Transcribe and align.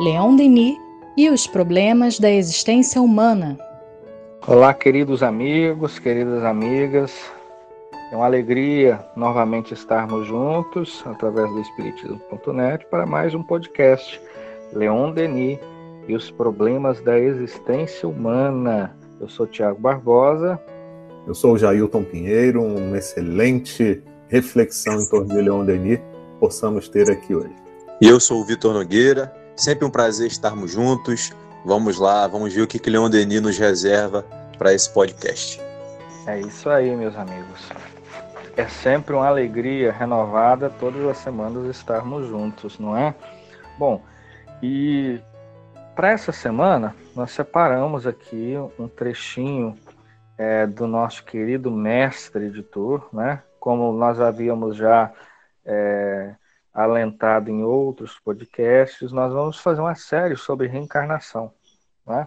Leon 0.00 0.34
Denis 0.34 0.76
e 1.16 1.30
os 1.30 1.46
problemas 1.46 2.18
da 2.18 2.28
existência 2.28 3.00
humana. 3.00 3.56
Olá, 4.44 4.74
queridos 4.74 5.22
amigos, 5.22 6.00
queridas 6.00 6.42
amigas. 6.42 7.14
É 8.10 8.16
uma 8.16 8.26
alegria 8.26 8.98
novamente 9.14 9.72
estarmos 9.72 10.26
juntos 10.26 11.00
através 11.06 11.48
do 11.48 11.60
Espiritismo.net 11.60 12.84
para 12.90 13.06
mais 13.06 13.34
um 13.34 13.42
podcast. 13.42 14.20
Leon 14.72 15.12
Denis 15.12 15.60
e 16.08 16.16
os 16.16 16.28
problemas 16.28 17.00
da 17.00 17.16
existência 17.16 18.08
humana. 18.08 18.96
Eu 19.20 19.28
sou 19.28 19.46
Tiago 19.46 19.80
Barbosa. 19.80 20.60
Eu 21.24 21.36
sou 21.36 21.52
o 21.52 21.58
Jailton 21.58 22.02
Pinheiro, 22.02 22.64
uma 22.64 22.98
excelente 22.98 24.02
reflexão 24.28 25.00
em 25.00 25.08
torno 25.08 25.28
de 25.28 25.40
Leon 25.40 25.64
Denis 25.64 26.00
possamos 26.40 26.88
ter 26.88 27.08
aqui 27.10 27.32
hoje. 27.34 27.54
E 28.02 28.08
eu 28.08 28.18
sou 28.18 28.40
o 28.40 28.44
Vitor 28.44 28.74
Nogueira 28.74 29.43
Sempre 29.56 29.84
um 29.84 29.90
prazer 29.90 30.26
estarmos 30.26 30.72
juntos. 30.72 31.32
Vamos 31.64 31.98
lá, 31.98 32.26
vamos 32.26 32.52
ver 32.52 32.62
o 32.62 32.66
que, 32.66 32.78
que 32.78 32.90
Leon 32.90 33.08
Denis 33.08 33.40
nos 33.40 33.56
reserva 33.56 34.24
para 34.58 34.74
esse 34.74 34.92
podcast. 34.92 35.60
É 36.26 36.40
isso 36.40 36.68
aí, 36.68 36.94
meus 36.96 37.16
amigos. 37.16 37.68
É 38.56 38.66
sempre 38.66 39.14
uma 39.14 39.26
alegria 39.26 39.92
renovada 39.92 40.70
todas 40.70 41.04
as 41.06 41.18
semanas 41.18 41.66
estarmos 41.66 42.26
juntos, 42.28 42.78
não 42.78 42.96
é? 42.96 43.14
Bom, 43.78 44.02
e 44.62 45.20
para 45.94 46.10
essa 46.10 46.32
semana 46.32 46.94
nós 47.14 47.30
separamos 47.30 48.06
aqui 48.06 48.54
um 48.78 48.88
trechinho 48.88 49.78
é, 50.36 50.66
do 50.66 50.86
nosso 50.86 51.24
querido 51.24 51.70
mestre 51.70 52.46
editor, 52.46 53.08
né? 53.12 53.42
Como 53.60 53.92
nós 53.92 54.20
havíamos 54.20 54.76
já 54.76 55.12
é, 55.64 56.34
alentado 56.74 57.50
em 57.50 57.62
outros 57.62 58.18
podcasts, 58.18 59.12
nós 59.12 59.32
vamos 59.32 59.60
fazer 59.60 59.80
uma 59.80 59.94
série 59.94 60.36
sobre 60.36 60.66
reencarnação. 60.66 61.54
Né? 62.04 62.26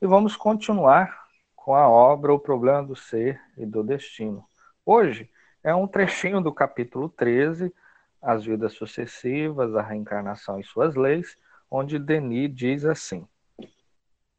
E 0.00 0.06
vamos 0.06 0.36
continuar 0.36 1.24
com 1.56 1.74
a 1.74 1.88
obra 1.88 2.32
O 2.32 2.38
Problema 2.38 2.84
do 2.84 2.94
Ser 2.94 3.40
e 3.56 3.66
do 3.66 3.82
Destino. 3.82 4.44
Hoje 4.86 5.28
é 5.62 5.74
um 5.74 5.88
trechinho 5.88 6.40
do 6.40 6.52
capítulo 6.52 7.08
13, 7.08 7.74
As 8.22 8.44
Vidas 8.44 8.74
Sucessivas, 8.74 9.74
a 9.74 9.82
Reencarnação 9.82 10.60
e 10.60 10.64
Suas 10.64 10.94
Leis, 10.94 11.36
onde 11.68 11.98
Denis 11.98 12.54
diz 12.54 12.84
assim: 12.84 13.26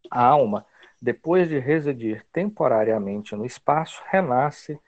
A 0.09 0.23
alma, 0.23 0.65
depois 1.01 1.49
de 1.49 1.59
residir 1.59 2.25
temporariamente 2.31 3.35
no 3.35 3.45
espaço, 3.45 4.01
renasce 4.07 4.79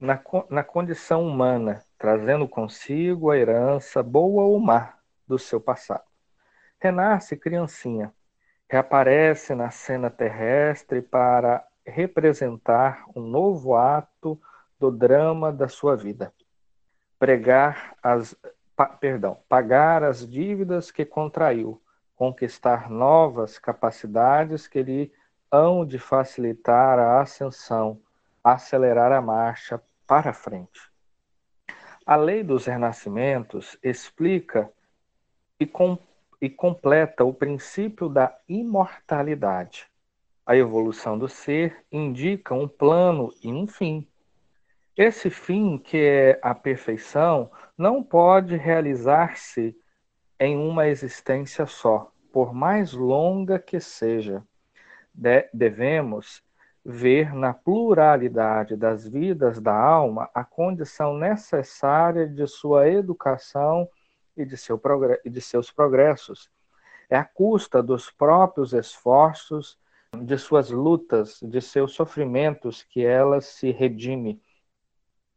na, 0.00 0.20
na 0.48 0.62
condição 0.62 1.26
humana, 1.26 1.82
trazendo 1.98 2.46
consigo 2.46 3.30
a 3.30 3.36
herança, 3.36 4.02
boa 4.02 4.44
ou 4.44 4.58
má, 4.60 4.94
do 5.26 5.38
seu 5.38 5.60
passado. 5.60 6.04
Renasce 6.80 7.36
criancinha, 7.36 8.12
reaparece 8.68 9.54
na 9.54 9.70
cena 9.70 10.08
terrestre 10.08 11.02
para 11.02 11.66
representar 11.84 13.04
um 13.16 13.20
novo 13.20 13.74
ato 13.74 14.40
do 14.78 14.90
drama 14.90 15.52
da 15.52 15.68
sua 15.68 15.96
vida. 15.96 16.32
Pregar 17.18 17.96
as, 18.02 18.36
pa, 18.76 18.86
perdão, 18.86 19.38
pagar 19.48 20.04
as 20.04 20.26
dívidas 20.26 20.90
que 20.90 21.04
contraiu, 21.04 21.82
conquistar 22.14 22.88
novas 22.88 23.58
capacidades 23.58 24.68
que 24.68 24.82
lhe 24.82 25.12
hão 25.50 25.84
de 25.84 25.98
facilitar 25.98 26.98
a 26.98 27.20
ascensão, 27.20 28.00
acelerar 28.44 29.12
a 29.12 29.20
marcha 29.20 29.82
para 30.08 30.32
frente. 30.32 30.80
A 32.06 32.16
lei 32.16 32.42
dos 32.42 32.64
renascimentos 32.64 33.78
explica 33.82 34.72
e, 35.60 35.66
com, 35.66 35.98
e 36.40 36.48
completa 36.48 37.22
o 37.22 37.34
princípio 37.34 38.08
da 38.08 38.34
imortalidade. 38.48 39.86
A 40.46 40.56
evolução 40.56 41.18
do 41.18 41.28
ser 41.28 41.84
indica 41.92 42.54
um 42.54 42.66
plano 42.66 43.30
e 43.44 43.52
um 43.52 43.66
fim. 43.66 44.08
Esse 44.96 45.28
fim, 45.28 45.76
que 45.76 45.98
é 45.98 46.38
a 46.40 46.54
perfeição, 46.54 47.50
não 47.76 48.02
pode 48.02 48.56
realizar-se 48.56 49.76
em 50.40 50.56
uma 50.56 50.88
existência 50.88 51.66
só, 51.66 52.10
por 52.32 52.54
mais 52.54 52.94
longa 52.94 53.58
que 53.58 53.78
seja. 53.78 54.42
De 55.12 55.50
devemos 55.52 56.42
ver 56.90 57.34
na 57.34 57.52
pluralidade 57.52 58.74
das 58.74 59.06
vidas 59.06 59.60
da 59.60 59.74
alma 59.74 60.30
a 60.32 60.42
condição 60.42 61.18
necessária 61.18 62.26
de 62.26 62.46
sua 62.46 62.88
educação 62.88 63.86
e 64.34 64.42
de, 64.42 64.56
seu 64.56 64.80
e 65.22 65.28
de 65.28 65.40
seus 65.42 65.70
progressos. 65.70 66.50
É 67.10 67.18
à 67.18 67.24
custa 67.24 67.82
dos 67.82 68.10
próprios 68.10 68.72
esforços, 68.72 69.78
de 70.16 70.38
suas 70.38 70.70
lutas, 70.70 71.38
de 71.42 71.60
seus 71.60 71.92
sofrimentos 71.92 72.82
que 72.82 73.04
ela 73.04 73.42
se 73.42 73.70
redime 73.70 74.40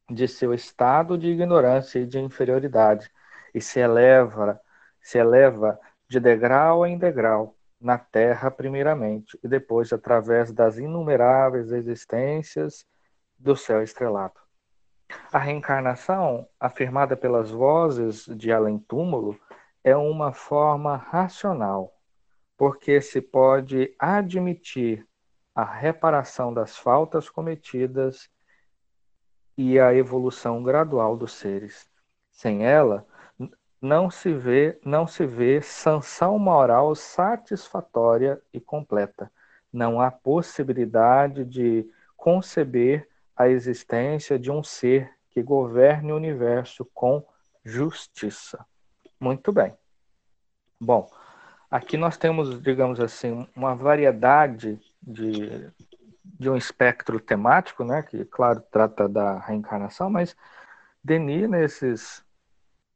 de 0.10 0.30
seu 0.30 0.54
estado 0.54 1.18
de 1.18 1.28
ignorância 1.28 2.00
e 2.00 2.06
de 2.06 2.18
inferioridade 2.18 3.12
e 3.54 3.60
se 3.60 3.82
eleva, 3.82 4.58
se 5.02 5.18
eleva 5.18 5.78
de 6.08 6.18
degrau 6.18 6.86
em 6.86 6.98
degrau 6.98 7.58
na 7.82 7.98
Terra, 7.98 8.52
primeiramente, 8.52 9.38
e 9.44 9.48
depois 9.48 9.92
através 9.92 10.52
das 10.52 10.78
inumeráveis 10.78 11.72
existências 11.72 12.86
do 13.38 13.56
céu 13.56 13.82
estrelado. 13.82 14.40
A 15.32 15.40
reencarnação, 15.40 16.48
afirmada 16.60 17.18
pelas 17.18 17.50
vozes 17.50 18.26
de 18.28 18.52
além-túmulo, 18.52 19.38
é 19.84 19.96
uma 19.98 20.32
forma 20.32 20.96
racional, 20.96 21.92
porque 22.56 23.02
se 23.02 23.20
pode 23.20 23.94
admitir 23.98 25.06
a 25.56 25.66
reparação 25.66 26.54
das 26.54 26.78
faltas 26.78 27.30
cometidas 27.30 28.30
e 29.58 29.80
a 29.80 29.94
evolução 29.94 30.64
gradual 30.64 31.18
dos 31.18 31.34
seres. 31.34 31.90
Sem 32.30 32.66
ela, 32.66 33.06
não 33.82 34.12
se 34.12 34.32
vê, 34.32 34.80
não 34.86 35.08
se 35.08 35.26
vê 35.26 35.62
sanção 35.62 36.38
moral 36.38 36.94
satisfatória 36.94 38.40
e 38.54 38.60
completa. 38.60 39.32
Não 39.74 40.00
há 40.00 40.12
possibilidade 40.12 41.44
de 41.44 41.90
conceber 42.16 43.10
a 43.36 43.50
existência 43.50 44.38
de 44.38 44.52
um 44.52 44.62
ser 44.64 45.12
que 45.32 45.42
governe 45.42 46.12
o 46.12 46.16
universo 46.16 46.86
com 46.94 47.26
justiça. 47.64 48.64
Muito 49.20 49.52
bem. 49.52 49.76
Bom, 50.80 51.10
aqui 51.70 51.98
nós 51.98 52.18
temos, 52.18 52.62
digamos 52.62 53.00
assim, 53.00 53.48
uma 53.56 53.74
variedade 53.74 54.80
de, 55.02 55.72
de 56.24 56.50
um 56.50 56.56
espectro 56.56 57.20
temático, 57.20 57.84
né, 57.84 58.04
que, 58.04 58.26
claro, 58.26 58.62
trata 58.72 59.08
da 59.08 59.40
reencarnação, 59.40 60.10
mas 60.10 60.36
Denis, 61.04 61.50
nesses 61.50 62.24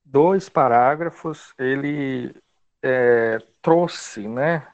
dois 0.06 0.48
parágrafos, 0.48 1.54
ele 1.58 2.34
é, 2.82 3.40
trouxe 3.62 4.28
né, 4.28 4.66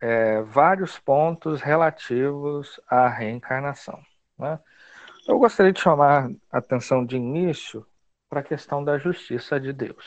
é, 0.00 0.40
vários 0.42 0.98
pontos 0.98 1.60
relativos 1.60 2.80
à 2.88 3.08
reencarnação. 3.08 4.00
Né? 4.38 4.58
Eu 5.26 5.38
gostaria 5.38 5.72
de 5.72 5.80
chamar 5.80 6.30
a 6.50 6.58
atenção 6.58 7.04
de 7.04 7.16
início 7.16 7.84
para 8.30 8.40
a 8.40 8.44
questão 8.44 8.84
da 8.84 8.96
justiça 8.96 9.58
de 9.58 9.72
Deus, 9.72 10.04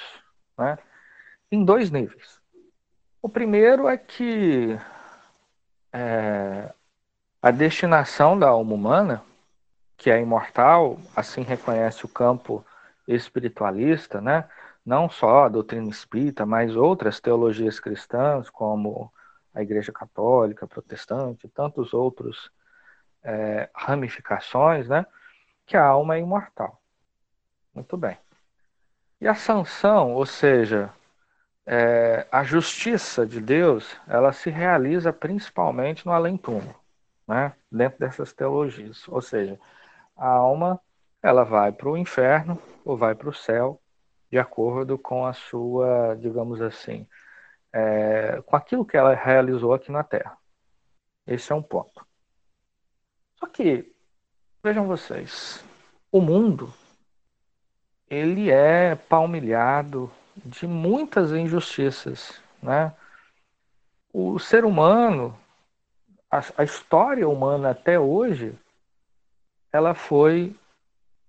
né? 0.57 0.77
em 1.51 1.65
dois 1.65 1.91
níveis. 1.91 2.39
O 3.21 3.29
primeiro 3.29 3.87
é 3.87 3.97
que 3.97 4.79
é, 5.93 6.73
a 7.41 7.51
destinação 7.51 8.39
da 8.39 8.47
alma 8.47 8.73
humana, 8.73 9.23
que 9.97 10.09
é 10.09 10.19
imortal, 10.19 10.97
assim 11.15 11.41
reconhece 11.41 12.05
o 12.05 12.09
campo 12.09 12.65
espiritualista, 13.07 14.21
né? 14.21 14.47
Não 14.85 15.09
só 15.09 15.45
a 15.45 15.49
doutrina 15.49 15.89
espírita, 15.89 16.45
mas 16.45 16.75
outras 16.75 17.19
teologias 17.19 17.79
cristãs, 17.79 18.49
como 18.49 19.11
a 19.53 19.61
Igreja 19.61 19.91
Católica, 19.91 20.67
Protestante, 20.67 21.47
tantos 21.49 21.93
outros 21.93 22.51
é, 23.23 23.69
ramificações, 23.73 24.87
né? 24.87 25.05
que 25.65 25.77
a 25.77 25.85
alma 25.85 26.15
é 26.15 26.19
imortal. 26.19 26.81
Muito 27.73 27.95
bem. 27.95 28.17
E 29.19 29.27
a 29.27 29.35
sanção, 29.35 30.13
ou 30.13 30.25
seja, 30.25 30.91
é, 31.65 32.27
a 32.31 32.43
justiça 32.43 33.25
de 33.25 33.39
Deus, 33.39 33.95
ela 34.07 34.33
se 34.33 34.49
realiza 34.49 35.13
principalmente 35.13 36.05
no 36.05 36.11
além-túmulo, 36.11 36.75
né? 37.27 37.53
dentro 37.71 37.99
dessas 37.99 38.33
teologias. 38.33 39.07
Ou 39.07 39.21
seja, 39.21 39.59
a 40.17 40.27
alma 40.27 40.81
ela 41.21 41.43
vai 41.43 41.71
para 41.71 41.89
o 41.89 41.97
inferno 41.97 42.59
ou 42.83 42.97
vai 42.97 43.13
para 43.13 43.29
o 43.29 43.33
céu 43.33 43.79
de 44.31 44.39
acordo 44.39 44.97
com 44.97 45.25
a 45.25 45.33
sua, 45.33 46.15
digamos 46.15 46.61
assim, 46.61 47.05
é, 47.73 48.41
com 48.45 48.55
aquilo 48.55 48.85
que 48.85 48.95
ela 48.95 49.13
realizou 49.13 49.73
aqui 49.73 49.91
na 49.91 50.03
Terra. 50.03 50.37
Esse 51.27 51.51
é 51.51 51.55
um 51.55 51.61
ponto. 51.61 52.05
Só 53.37 53.47
que, 53.47 53.93
vejam 54.63 54.87
vocês, 54.87 55.63
o 56.11 56.21
mundo, 56.21 56.73
ele 58.09 58.49
é 58.49 58.95
palmilhado 58.95 60.09
de 60.37 60.65
muitas 60.65 61.31
injustiças, 61.31 62.41
né? 62.61 62.93
o 64.13 64.39
ser 64.39 64.63
humano, 64.63 65.37
a, 66.29 66.41
a 66.57 66.63
história 66.63 67.27
humana 67.27 67.71
até 67.71 67.99
hoje, 67.99 68.57
ela 69.73 69.93
foi 69.93 70.55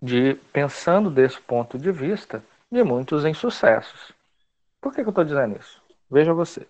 de 0.01 0.35
pensando 0.53 1.11
desse 1.11 1.41
ponto 1.41 1.79
de 1.79 1.91
vista 1.93 2.43
de 2.73 2.83
muitos 2.83 3.25
insucessos. 3.27 4.13
Por 4.81 4.93
que, 4.93 5.03
que 5.03 5.09
eu 5.09 5.11
estou 5.11 5.25
dizendo 5.25 5.59
isso? 5.59 5.81
Veja 6.11 6.33
você. 6.33 6.67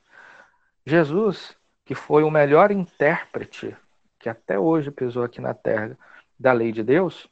Jesus, 0.84 1.56
que 1.84 1.94
foi 1.94 2.24
o 2.24 2.30
melhor 2.30 2.72
intérprete 2.72 3.76
que 4.18 4.28
até 4.28 4.58
hoje 4.58 4.90
pisou 4.90 5.22
aqui 5.22 5.40
na 5.40 5.54
terra 5.54 5.96
da 6.38 6.52
lei 6.52 6.72
de 6.72 6.82
Deus, 6.82 7.28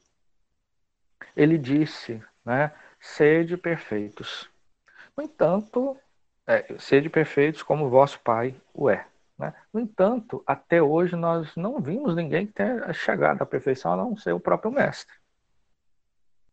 ele 1.36 1.58
disse, 1.58 2.22
né, 2.44 2.72
sede 3.00 3.56
perfeitos. 3.56 4.48
No 5.16 5.22
entanto, 5.24 5.96
é, 6.46 6.78
sede 6.78 7.10
perfeitos 7.10 7.62
como 7.62 7.90
vosso 7.90 8.20
Pai 8.20 8.54
o 8.72 8.88
é. 8.88 9.06
Né? 9.36 9.52
No 9.72 9.80
entanto, 9.80 10.42
até 10.46 10.80
hoje 10.80 11.16
nós 11.16 11.54
não 11.56 11.80
vimos 11.80 12.14
ninguém 12.14 12.46
que 12.46 12.52
tenha 12.52 12.92
chegado 12.92 13.42
à 13.42 13.46
perfeição 13.46 13.92
a 13.92 13.96
não 13.96 14.16
ser 14.16 14.32
o 14.32 14.40
próprio 14.40 14.70
Mestre 14.72 15.20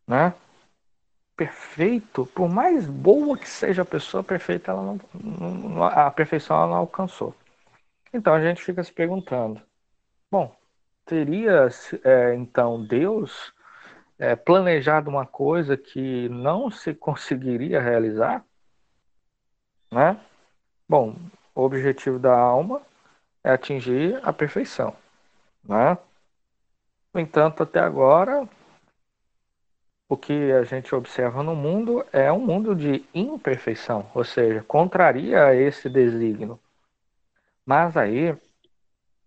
né? 0.08 0.34
Perfeito, 1.38 2.26
por 2.26 2.50
mais 2.50 2.88
boa 2.88 3.38
que 3.38 3.48
seja 3.48 3.84
a 3.84 3.86
pessoa, 3.86 4.24
perfeita 4.24 4.72
ela 4.72 4.82
não, 4.82 5.00
não, 5.14 5.84
a 5.84 6.10
perfeição 6.10 6.58
ela 6.58 6.66
não 6.66 6.78
alcançou. 6.78 7.36
Então 8.12 8.34
a 8.34 8.42
gente 8.42 8.64
fica 8.64 8.84
se 8.84 8.92
perguntando: 8.92 9.62
bom, 10.32 10.56
teria 11.06 11.68
é, 12.04 12.34
então 12.34 12.84
Deus 12.84 13.54
é, 14.18 14.36
planejado 14.36 15.12
uma 15.12 15.28
coisa 15.28 15.78
que 15.78 16.28
não 16.30 16.72
se 16.72 16.94
conseguiria 16.96 17.80
realizar? 17.80 18.44
Né? 19.92 20.20
Bom, 20.90 21.16
o 21.54 21.62
objetivo 21.62 22.18
da 22.18 22.36
alma 22.36 22.82
é 23.44 23.52
atingir 23.52 24.20
a 24.24 24.34
perfeição. 24.34 24.96
Né? 25.64 25.98
No 27.14 27.20
entanto, 27.22 27.62
até 27.62 27.80
agora, 27.80 28.50
o 30.10 30.16
que 30.16 30.52
a 30.54 30.64
gente 30.64 30.96
observa 30.96 31.44
no 31.44 31.56
mundo 31.56 32.06
é 32.14 32.32
um 32.32 32.40
mundo 32.40 32.74
de 32.74 33.06
imperfeição, 33.14 34.10
ou 34.14 34.24
seja, 34.24 34.64
contraria 34.64 35.54
esse 35.54 35.90
desígnio. 35.90 36.60
Mas 37.66 37.98
aí, 37.98 38.38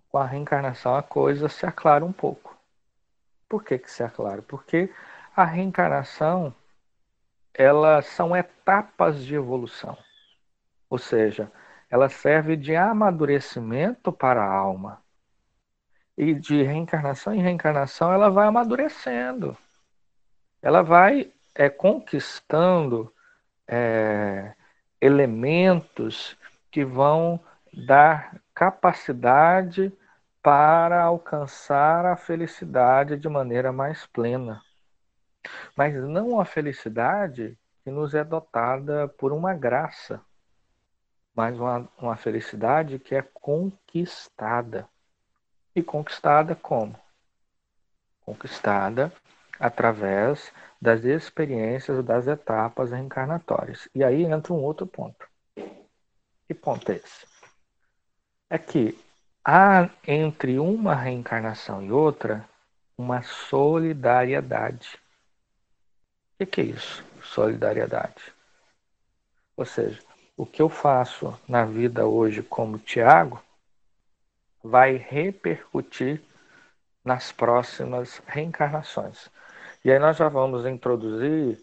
com 0.08 0.18
a 0.18 0.24
reencarnação, 0.24 0.96
a 0.96 1.02
coisa 1.02 1.48
se 1.48 1.66
aclara 1.66 2.04
um 2.04 2.12
pouco. 2.12 2.56
Por 3.48 3.62
que, 3.62 3.78
que 3.78 3.90
se 3.90 4.02
aclara? 4.02 4.40
Porque 4.40 4.90
a 5.36 5.44
reencarnação, 5.44 6.54
elas 7.52 8.06
são 8.06 8.34
etapas 8.34 9.22
de 9.22 9.34
evolução. 9.34 9.98
Ou 10.88 10.98
seja, 10.98 11.52
ela 11.90 12.08
serve 12.08 12.56
de 12.56 12.74
amadurecimento 12.74 14.10
para 14.10 14.42
a 14.42 14.50
alma. 14.50 15.02
E 16.16 16.34
de 16.34 16.62
reencarnação 16.62 17.34
em 17.34 17.42
reencarnação, 17.42 18.12
ela 18.12 18.30
vai 18.30 18.46
amadurecendo 18.46 19.56
ela 20.62 20.82
vai 20.82 21.32
é, 21.54 21.68
conquistando 21.68 23.12
é, 23.66 24.54
elementos 25.00 26.36
que 26.70 26.84
vão 26.84 27.40
dar 27.86 28.40
capacidade 28.54 29.92
para 30.42 31.02
alcançar 31.02 32.06
a 32.06 32.16
felicidade 32.16 33.16
de 33.16 33.28
maneira 33.28 33.72
mais 33.72 34.06
plena. 34.06 34.62
Mas 35.76 35.94
não 35.94 36.40
a 36.40 36.44
felicidade 36.44 37.58
que 37.82 37.90
nos 37.90 38.14
é 38.14 38.24
dotada 38.24 39.08
por 39.08 39.32
uma 39.32 39.54
graça, 39.54 40.20
mas 41.34 41.58
uma, 41.58 41.88
uma 41.98 42.16
felicidade 42.16 42.98
que 42.98 43.14
é 43.14 43.22
conquistada. 43.22 44.88
E 45.74 45.82
conquistada 45.82 46.54
como? 46.54 46.98
Conquistada 48.24 49.12
através 49.60 50.50
das 50.80 51.04
experiências 51.04 52.02
das 52.02 52.26
etapas 52.26 52.90
reencarnatórias. 52.90 53.86
E 53.94 54.02
aí 54.02 54.24
entra 54.24 54.54
um 54.54 54.62
outro 54.62 54.86
ponto. 54.86 55.28
Que 56.48 56.54
ponto 56.54 56.90
é 56.90 56.96
esse? 56.96 57.26
É 58.48 58.58
que 58.58 58.98
há 59.44 59.90
entre 60.06 60.58
uma 60.58 60.94
reencarnação 60.94 61.82
e 61.82 61.92
outra 61.92 62.48
uma 62.96 63.22
solidariedade. 63.22 64.98
O 66.40 66.46
que 66.46 66.60
é 66.60 66.64
isso? 66.64 67.04
Solidariedade. 67.22 68.32
Ou 69.56 69.66
seja, 69.66 70.00
o 70.36 70.46
que 70.46 70.62
eu 70.62 70.70
faço 70.70 71.38
na 71.46 71.66
vida 71.66 72.06
hoje 72.06 72.42
como 72.42 72.78
Tiago 72.78 73.42
vai 74.62 74.96
repercutir 74.96 76.22
nas 77.04 77.30
próximas 77.30 78.22
reencarnações. 78.26 79.30
E 79.84 79.90
aí 79.90 79.98
nós 79.98 80.16
já 80.16 80.28
vamos 80.28 80.66
introduzir 80.66 81.58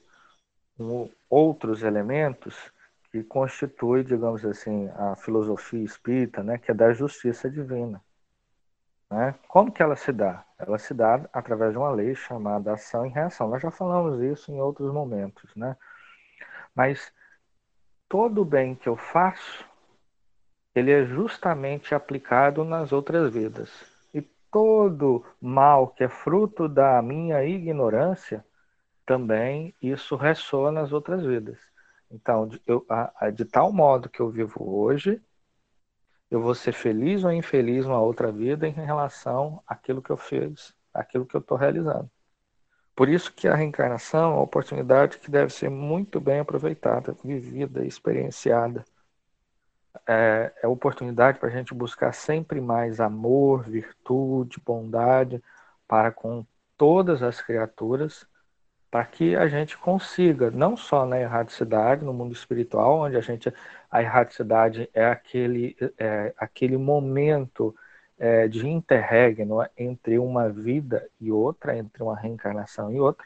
um, 0.79 1.09
outros 1.29 1.83
elementos 1.83 2.71
que 3.11 3.23
constituem, 3.23 4.03
digamos 4.03 4.43
assim, 4.43 4.89
a 4.95 5.15
filosofia 5.15 5.83
espírita, 5.83 6.43
né, 6.43 6.57
que 6.57 6.71
é 6.71 6.73
da 6.73 6.91
justiça 6.93 7.49
divina. 7.49 8.01
Né? 9.09 9.35
Como 9.47 9.71
que 9.71 9.81
ela 9.83 9.95
se 9.95 10.11
dá? 10.11 10.43
Ela 10.57 10.77
se 10.79 10.93
dá 10.93 11.29
através 11.31 11.71
de 11.71 11.77
uma 11.77 11.91
lei 11.91 12.15
chamada 12.15 12.73
ação 12.73 13.05
e 13.05 13.09
reação. 13.09 13.49
Nós 13.49 13.61
já 13.61 13.71
falamos 13.71 14.19
isso 14.21 14.51
em 14.51 14.59
outros 14.59 14.91
momentos, 14.91 15.55
né? 15.55 15.77
Mas 16.75 17.13
todo 18.09 18.43
bem 18.43 18.75
que 18.75 18.89
eu 18.89 18.97
faço, 18.97 19.65
ele 20.75 20.91
é 20.91 21.05
justamente 21.05 21.95
aplicado 21.95 22.65
nas 22.65 22.91
outras 22.91 23.31
vidas 23.31 23.96
todo 24.51 25.25
mal 25.41 25.87
que 25.89 26.03
é 26.03 26.09
fruto 26.09 26.67
da 26.67 27.01
minha 27.01 27.43
ignorância, 27.43 28.45
também 29.05 29.73
isso 29.81 30.15
ressoa 30.15 30.71
nas 30.71 30.91
outras 30.91 31.23
vidas. 31.25 31.57
Então, 32.11 32.49
eu, 32.65 32.85
a, 32.89 33.29
de 33.29 33.45
tal 33.45 33.71
modo 33.71 34.09
que 34.09 34.19
eu 34.19 34.29
vivo 34.29 34.63
hoje, 34.63 35.21
eu 36.29 36.41
vou 36.41 36.55
ser 36.55 36.73
feliz 36.73 37.23
ou 37.23 37.31
infeliz 37.31 37.85
numa 37.85 38.01
outra 38.01 38.31
vida 38.31 38.67
em 38.67 38.71
relação 38.71 39.61
àquilo 39.65 40.01
que 40.01 40.09
eu 40.09 40.17
fiz, 40.17 40.73
àquilo 40.93 41.25
que 41.25 41.35
eu 41.35 41.41
estou 41.41 41.57
realizando. 41.57 42.09
Por 42.95 43.07
isso 43.07 43.31
que 43.31 43.47
a 43.47 43.55
reencarnação 43.55 44.31
é 44.31 44.33
uma 44.35 44.41
oportunidade 44.41 45.19
que 45.19 45.29
deve 45.29 45.53
ser 45.53 45.69
muito 45.69 46.19
bem 46.19 46.39
aproveitada, 46.39 47.15
vivida, 47.23 47.85
experienciada 47.85 48.83
é, 50.07 50.51
é 50.61 50.67
oportunidade 50.67 51.39
para 51.39 51.49
a 51.49 51.51
gente 51.51 51.73
buscar 51.73 52.13
sempre 52.13 52.59
mais 52.59 52.99
amor, 52.99 53.63
virtude, 53.63 54.61
bondade 54.63 55.41
para 55.87 56.11
com 56.11 56.45
todas 56.77 57.23
as 57.23 57.41
criaturas, 57.41 58.27
para 58.91 59.05
que 59.05 59.35
a 59.35 59.47
gente 59.47 59.77
consiga, 59.77 60.51
não 60.51 60.77
só 60.77 61.05
na 61.05 61.19
erradicidade, 61.19 62.05
no 62.05 62.13
mundo 62.13 62.33
espiritual, 62.33 62.99
onde 62.99 63.17
a 63.17 63.21
gente 63.21 63.53
a 63.89 64.01
erradicidade 64.01 64.89
é 64.93 65.05
aquele, 65.05 65.75
é, 65.97 66.33
aquele 66.37 66.77
momento 66.77 67.75
é, 68.17 68.47
de 68.47 68.67
interregno 68.67 69.65
entre 69.77 70.17
uma 70.19 70.49
vida 70.49 71.07
e 71.19 71.31
outra, 71.31 71.77
entre 71.77 72.01
uma 72.03 72.17
reencarnação 72.17 72.91
e 72.91 72.99
outra, 72.99 73.25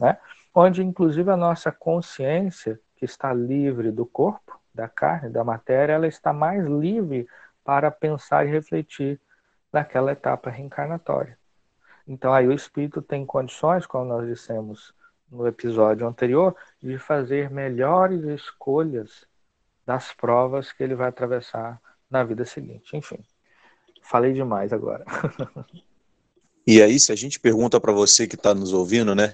né? 0.00 0.18
onde 0.54 0.82
inclusive 0.82 1.30
a 1.30 1.36
nossa 1.36 1.70
consciência, 1.70 2.80
que 2.96 3.04
está 3.04 3.32
livre 3.32 3.90
do 3.90 4.06
corpo, 4.06 4.58
da 4.76 4.88
carne, 4.88 5.30
da 5.30 5.42
matéria, 5.42 5.94
ela 5.94 6.06
está 6.06 6.32
mais 6.32 6.64
livre 6.64 7.26
para 7.64 7.90
pensar 7.90 8.46
e 8.46 8.50
refletir 8.50 9.18
naquela 9.72 10.12
etapa 10.12 10.50
reencarnatória. 10.50 11.36
Então 12.06 12.32
aí 12.32 12.46
o 12.46 12.52
espírito 12.52 13.02
tem 13.02 13.26
condições, 13.26 13.86
como 13.86 14.04
nós 14.04 14.26
dissemos 14.28 14.94
no 15.28 15.46
episódio 15.46 16.06
anterior, 16.06 16.54
de 16.80 16.98
fazer 16.98 17.50
melhores 17.50 18.22
escolhas 18.24 19.26
das 19.84 20.12
provas 20.12 20.70
que 20.70 20.84
ele 20.84 20.94
vai 20.94 21.08
atravessar 21.08 21.80
na 22.08 22.22
vida 22.22 22.44
seguinte. 22.44 22.96
Enfim, 22.96 23.18
falei 24.02 24.32
demais 24.32 24.72
agora. 24.72 25.04
E 26.68 26.82
aí, 26.82 26.98
se 26.98 27.12
a 27.12 27.14
gente 27.14 27.38
pergunta 27.38 27.80
para 27.80 27.92
você 27.92 28.26
que 28.26 28.34
está 28.34 28.52
nos 28.52 28.72
ouvindo, 28.72 29.14
né, 29.14 29.32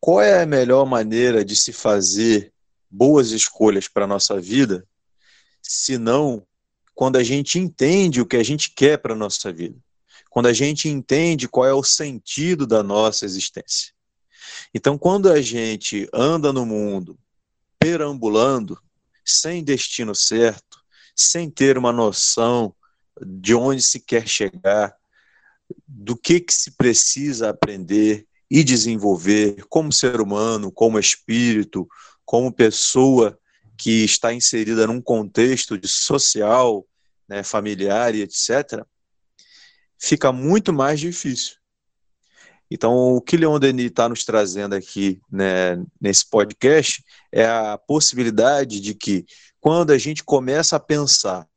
qual 0.00 0.22
é 0.22 0.42
a 0.42 0.46
melhor 0.46 0.86
maneira 0.86 1.44
de 1.44 1.54
se 1.54 1.74
fazer 1.74 2.50
boas 2.90 3.30
escolhas 3.30 3.88
para 3.88 4.04
a 4.04 4.08
nossa 4.08 4.40
vida, 4.40 4.86
senão 5.62 6.46
quando 6.94 7.16
a 7.16 7.22
gente 7.22 7.58
entende 7.58 8.20
o 8.20 8.26
que 8.26 8.36
a 8.36 8.42
gente 8.42 8.70
quer 8.70 8.98
para 8.98 9.14
a 9.14 9.16
nossa 9.16 9.52
vida, 9.52 9.78
quando 10.28 10.46
a 10.46 10.52
gente 10.52 10.88
entende 10.88 11.48
qual 11.48 11.66
é 11.66 11.72
o 11.72 11.82
sentido 11.82 12.66
da 12.66 12.82
nossa 12.82 13.24
existência. 13.24 13.92
Então, 14.74 14.98
quando 14.98 15.30
a 15.30 15.40
gente 15.40 16.08
anda 16.12 16.52
no 16.52 16.66
mundo 16.66 17.18
perambulando, 17.78 18.78
sem 19.24 19.64
destino 19.64 20.14
certo, 20.14 20.78
sem 21.14 21.50
ter 21.50 21.78
uma 21.78 21.92
noção 21.92 22.74
de 23.24 23.54
onde 23.54 23.82
se 23.82 24.00
quer 24.00 24.26
chegar, 24.28 24.94
do 25.86 26.16
que, 26.16 26.40
que 26.40 26.52
se 26.52 26.72
precisa 26.72 27.50
aprender 27.50 28.26
e 28.50 28.64
desenvolver 28.64 29.64
como 29.68 29.92
ser 29.92 30.20
humano, 30.20 30.72
como 30.72 30.98
espírito, 30.98 31.88
como 32.30 32.52
pessoa 32.52 33.36
que 33.76 34.04
está 34.04 34.32
inserida 34.32 34.86
num 34.86 35.02
contexto 35.02 35.76
de 35.76 35.88
social, 35.88 36.86
né, 37.28 37.42
familiar 37.42 38.14
e 38.14 38.22
etc., 38.22 38.84
fica 39.98 40.30
muito 40.30 40.72
mais 40.72 41.00
difícil. 41.00 41.56
Então, 42.70 42.94
o 43.16 43.20
que 43.20 43.36
Leon 43.36 43.58
Denis 43.58 43.86
está 43.86 44.08
nos 44.08 44.24
trazendo 44.24 44.76
aqui 44.76 45.20
né, 45.28 45.82
nesse 46.00 46.24
podcast 46.30 47.04
é 47.32 47.44
a 47.44 47.76
possibilidade 47.76 48.80
de 48.80 48.94
que, 48.94 49.26
quando 49.58 49.90
a 49.90 49.98
gente 49.98 50.22
começa 50.22 50.76
a 50.76 50.80
pensar 50.80 51.48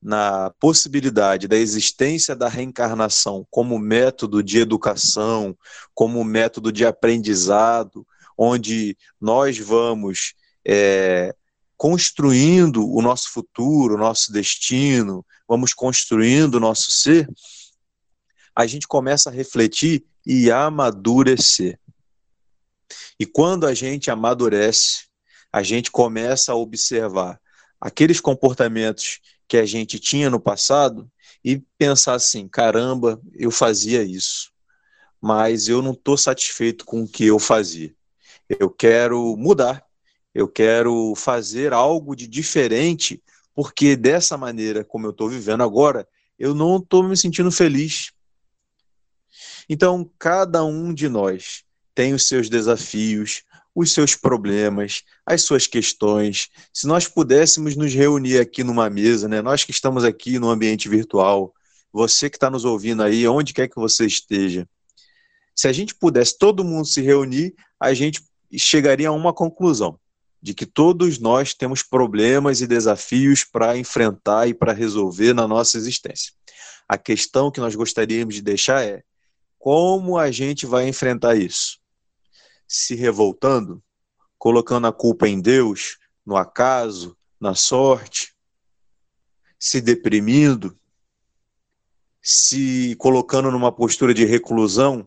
na 0.00 0.54
possibilidade 0.60 1.48
da 1.48 1.56
existência 1.56 2.36
da 2.36 2.48
reencarnação 2.48 3.44
como 3.50 3.80
método 3.80 4.44
de 4.44 4.58
educação, 4.58 5.58
como 5.92 6.22
método 6.22 6.70
de 6.70 6.86
aprendizado, 6.86 8.06
onde 8.42 8.96
nós 9.20 9.58
vamos 9.58 10.32
é, 10.66 11.36
construindo 11.76 12.90
o 12.90 13.02
nosso 13.02 13.30
futuro, 13.30 13.96
o 13.96 13.98
nosso 13.98 14.32
destino, 14.32 15.22
vamos 15.46 15.74
construindo 15.74 16.54
o 16.54 16.60
nosso 16.60 16.90
ser, 16.90 17.28
a 18.56 18.66
gente 18.66 18.88
começa 18.88 19.28
a 19.28 19.32
refletir 19.32 20.06
e 20.24 20.50
amadurecer. 20.50 21.78
E 23.18 23.26
quando 23.26 23.66
a 23.66 23.74
gente 23.74 24.10
amadurece, 24.10 25.04
a 25.52 25.62
gente 25.62 25.90
começa 25.90 26.52
a 26.52 26.56
observar 26.56 27.38
aqueles 27.78 28.20
comportamentos 28.20 29.20
que 29.46 29.58
a 29.58 29.66
gente 29.66 29.98
tinha 29.98 30.30
no 30.30 30.40
passado 30.40 31.10
e 31.44 31.62
pensar 31.76 32.14
assim: 32.14 32.48
caramba, 32.48 33.20
eu 33.34 33.50
fazia 33.50 34.02
isso, 34.02 34.50
mas 35.20 35.68
eu 35.68 35.82
não 35.82 35.92
estou 35.92 36.16
satisfeito 36.16 36.86
com 36.86 37.02
o 37.02 37.08
que 37.08 37.26
eu 37.26 37.38
fazia. 37.38 37.94
Eu 38.58 38.68
quero 38.68 39.36
mudar, 39.36 39.84
eu 40.34 40.48
quero 40.48 41.14
fazer 41.14 41.72
algo 41.72 42.16
de 42.16 42.26
diferente, 42.26 43.22
porque 43.54 43.94
dessa 43.94 44.36
maneira 44.36 44.84
como 44.84 45.06
eu 45.06 45.10
estou 45.10 45.28
vivendo 45.28 45.62
agora, 45.62 46.06
eu 46.38 46.54
não 46.54 46.78
estou 46.78 47.02
me 47.02 47.16
sentindo 47.16 47.52
feliz. 47.52 48.12
Então, 49.68 50.10
cada 50.18 50.64
um 50.64 50.92
de 50.92 51.08
nós 51.08 51.62
tem 51.94 52.12
os 52.12 52.26
seus 52.26 52.48
desafios, 52.48 53.44
os 53.74 53.92
seus 53.92 54.16
problemas, 54.16 55.04
as 55.24 55.42
suas 55.42 55.66
questões. 55.66 56.48
Se 56.72 56.86
nós 56.86 57.06
pudéssemos 57.06 57.76
nos 57.76 57.94
reunir 57.94 58.40
aqui 58.40 58.64
numa 58.64 58.90
mesa, 58.90 59.28
né? 59.28 59.40
Nós 59.40 59.62
que 59.62 59.70
estamos 59.70 60.02
aqui 60.02 60.38
no 60.38 60.50
ambiente 60.50 60.88
virtual, 60.88 61.54
você 61.92 62.28
que 62.28 62.36
está 62.36 62.50
nos 62.50 62.64
ouvindo 62.64 63.02
aí, 63.02 63.28
onde 63.28 63.52
quer 63.52 63.68
que 63.68 63.76
você 63.76 64.06
esteja, 64.06 64.68
se 65.54 65.68
a 65.68 65.72
gente 65.72 65.94
pudesse 65.94 66.38
todo 66.38 66.64
mundo 66.64 66.86
se 66.86 67.00
reunir, 67.00 67.54
a 67.78 67.92
gente 67.92 68.22
chegaria 68.58 69.08
a 69.08 69.12
uma 69.12 69.32
conclusão 69.32 69.98
de 70.42 70.54
que 70.54 70.64
todos 70.64 71.18
nós 71.18 71.54
temos 71.54 71.82
problemas 71.82 72.60
e 72.60 72.66
desafios 72.66 73.44
para 73.44 73.76
enfrentar 73.76 74.48
e 74.48 74.54
para 74.54 74.72
resolver 74.72 75.34
na 75.34 75.46
nossa 75.46 75.76
existência. 75.76 76.32
A 76.88 76.96
questão 76.96 77.50
que 77.50 77.60
nós 77.60 77.74
gostaríamos 77.74 78.34
de 78.34 78.42
deixar 78.42 78.82
é 78.82 79.02
como 79.58 80.16
a 80.16 80.30
gente 80.30 80.64
vai 80.64 80.88
enfrentar 80.88 81.36
isso? 81.36 81.78
Se 82.66 82.94
revoltando, 82.94 83.82
colocando 84.38 84.86
a 84.86 84.92
culpa 84.92 85.28
em 85.28 85.38
Deus, 85.38 85.98
no 86.24 86.36
acaso, 86.36 87.14
na 87.38 87.54
sorte, 87.54 88.34
se 89.58 89.82
deprimindo, 89.82 90.74
se 92.22 92.96
colocando 92.96 93.50
numa 93.50 93.70
postura 93.70 94.14
de 94.14 94.24
reclusão, 94.24 95.06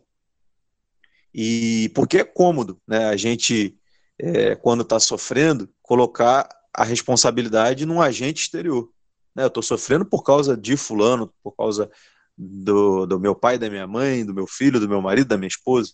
e 1.33 1.89
porque 1.95 2.19
é 2.19 2.23
cômodo, 2.23 2.79
né? 2.87 3.05
A 3.05 3.17
gente, 3.17 3.75
é, 4.19 4.55
quando 4.55 4.83
está 4.83 4.99
sofrendo, 4.99 5.69
colocar 5.81 6.47
a 6.73 6.83
responsabilidade 6.83 7.85
num 7.85 8.01
agente 8.01 8.43
exterior. 8.43 8.89
Né? 9.35 9.43
Eu 9.43 9.47
estou 9.47 9.63
sofrendo 9.63 10.05
por 10.05 10.23
causa 10.23 10.55
de 10.55 10.77
fulano, 10.77 11.33
por 11.43 11.55
causa 11.55 11.89
do, 12.37 13.05
do 13.05 13.19
meu 13.19 13.35
pai, 13.35 13.57
da 13.57 13.69
minha 13.69 13.87
mãe, 13.87 14.25
do 14.25 14.33
meu 14.33 14.47
filho, 14.47 14.79
do 14.79 14.89
meu 14.89 15.01
marido, 15.01 15.27
da 15.27 15.37
minha 15.37 15.47
esposa. 15.47 15.93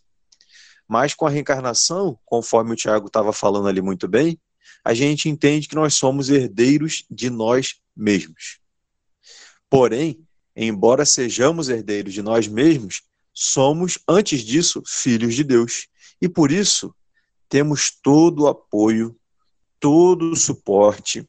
Mas 0.87 1.13
com 1.13 1.25
a 1.25 1.29
reencarnação, 1.29 2.17
conforme 2.25 2.73
o 2.73 2.75
Tiago 2.75 3.07
estava 3.07 3.31
falando 3.31 3.67
ali 3.67 3.81
muito 3.81 4.07
bem, 4.07 4.39
a 4.83 4.93
gente 4.93 5.29
entende 5.29 5.67
que 5.67 5.75
nós 5.75 5.93
somos 5.93 6.29
herdeiros 6.29 7.05
de 7.09 7.29
nós 7.29 7.75
mesmos. 7.95 8.59
Porém, 9.69 10.25
embora 10.55 11.05
sejamos 11.05 11.69
herdeiros 11.69 12.13
de 12.13 12.21
nós 12.21 12.47
mesmos, 12.47 13.03
somos, 13.41 13.97
antes 14.05 14.41
disso, 14.41 14.83
filhos 14.85 15.33
de 15.33 15.45
Deus. 15.45 15.87
E 16.21 16.27
por 16.27 16.51
isso, 16.51 16.93
temos 17.47 17.89
todo 17.89 18.43
o 18.43 18.47
apoio, 18.47 19.17
todo 19.79 20.31
o 20.31 20.35
suporte, 20.35 21.25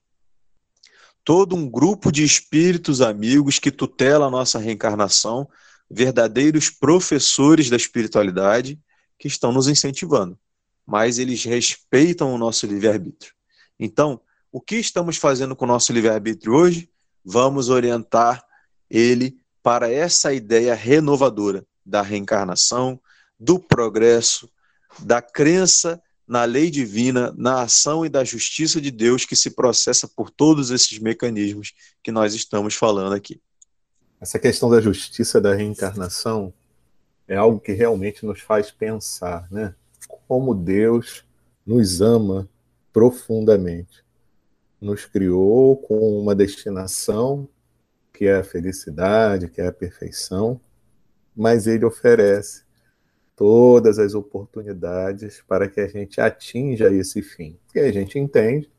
todo 1.24 1.54
um 1.54 1.70
grupo 1.70 2.10
de 2.10 2.24
espíritos 2.24 3.00
amigos 3.00 3.60
que 3.60 3.70
tutela 3.70 4.26
a 4.26 4.30
nossa 4.30 4.58
reencarnação, 4.58 5.48
verdadeiros 5.88 6.68
professores 6.68 7.70
da 7.70 7.76
espiritualidade 7.76 8.76
que 9.16 9.28
estão 9.28 9.52
nos 9.52 9.68
incentivando, 9.68 10.36
mas 10.84 11.16
eles 11.16 11.44
respeitam 11.44 12.34
o 12.34 12.38
nosso 12.38 12.66
livre-arbítrio. 12.66 13.32
Então, 13.78 14.20
o 14.50 14.60
que 14.60 14.76
estamos 14.76 15.16
fazendo 15.16 15.54
com 15.54 15.64
o 15.64 15.68
nosso 15.68 15.92
livre-arbítrio 15.92 16.54
hoje? 16.54 16.90
Vamos 17.24 17.68
orientar 17.68 18.44
ele 18.90 19.38
para 19.62 19.88
essa 19.88 20.34
ideia 20.34 20.74
renovadora 20.74 21.64
da 21.90 22.00
reencarnação, 22.00 22.98
do 23.38 23.58
progresso, 23.58 24.48
da 25.00 25.20
crença 25.20 26.00
na 26.26 26.44
lei 26.44 26.70
divina, 26.70 27.34
na 27.36 27.62
ação 27.62 28.06
e 28.06 28.08
da 28.08 28.22
justiça 28.22 28.80
de 28.80 28.92
Deus 28.92 29.24
que 29.24 29.34
se 29.34 29.50
processa 29.50 30.06
por 30.06 30.30
todos 30.30 30.70
esses 30.70 30.96
mecanismos 31.00 31.74
que 32.04 32.12
nós 32.12 32.34
estamos 32.34 32.76
falando 32.76 33.14
aqui. 33.14 33.40
Essa 34.20 34.38
questão 34.38 34.70
da 34.70 34.80
justiça 34.80 35.40
da 35.40 35.52
reencarnação 35.52 36.54
é 37.26 37.34
algo 37.34 37.58
que 37.58 37.72
realmente 37.72 38.24
nos 38.24 38.40
faz 38.40 38.70
pensar, 38.70 39.50
né? 39.50 39.74
Como 40.28 40.54
Deus 40.54 41.24
nos 41.66 42.00
ama 42.00 42.48
profundamente. 42.92 44.04
Nos 44.80 45.06
criou 45.06 45.76
com 45.76 46.20
uma 46.20 46.34
destinação 46.34 47.48
que 48.12 48.26
é 48.26 48.36
a 48.36 48.44
felicidade, 48.44 49.48
que 49.48 49.60
é 49.60 49.66
a 49.66 49.72
perfeição, 49.72 50.60
mas 51.40 51.66
ele 51.66 51.86
oferece 51.86 52.64
todas 53.34 53.98
as 53.98 54.12
oportunidades 54.12 55.42
para 55.48 55.66
que 55.66 55.80
a 55.80 55.88
gente 55.88 56.20
atinja 56.20 56.92
esse 56.92 57.22
fim. 57.22 57.58
E 57.74 57.80
a 57.80 57.90
gente 57.90 58.18
entende, 58.18 58.70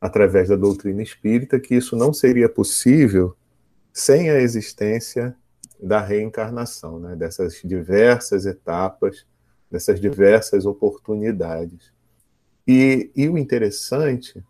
através 0.00 0.48
da 0.48 0.56
doutrina 0.56 1.00
espírita, 1.00 1.60
que 1.60 1.76
isso 1.76 1.94
não 1.94 2.12
seria 2.12 2.48
possível 2.48 3.36
sem 3.92 4.30
a 4.30 4.40
existência 4.40 5.36
da 5.80 6.00
reencarnação, 6.00 6.98
né? 6.98 7.14
dessas 7.14 7.60
diversas 7.64 8.46
etapas, 8.46 9.24
dessas 9.70 10.00
diversas 10.00 10.66
oportunidades. 10.66 11.92
E, 12.66 13.12
e 13.14 13.28
o 13.28 13.38
interessante 13.38 14.44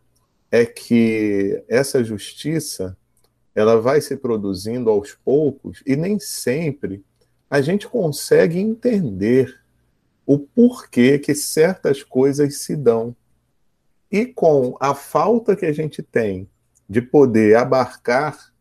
é 0.51 0.65
que 0.65 1.63
essa 1.69 2.03
justiça 2.03 2.97
ela 3.55 3.79
vai 3.79 4.01
se 4.01 4.17
produzindo 4.17 4.89
aos 4.89 5.13
poucos 5.13 5.83
e 5.87 5.97
nem 5.97 6.19
sempre 6.19 7.05
a 7.49 7.61
gente 7.61 7.87
consegue 7.89 8.59
entender 8.59 9.61
o 10.27 10.39
porquê 10.39 11.19
que 11.19 11.35
certas 11.35 12.03
coisas 12.03 12.59
se 12.59 12.75
dão. 12.75 13.15
E 14.11 14.27
com 14.27 14.77
a 14.81 14.95
falta 14.95 15.55
que 15.55 15.67
a 15.67 15.73
gente 15.73 16.03
tem 16.03 16.49
de 16.89 17.01
poder 17.01 17.57
abarcar 17.57 18.53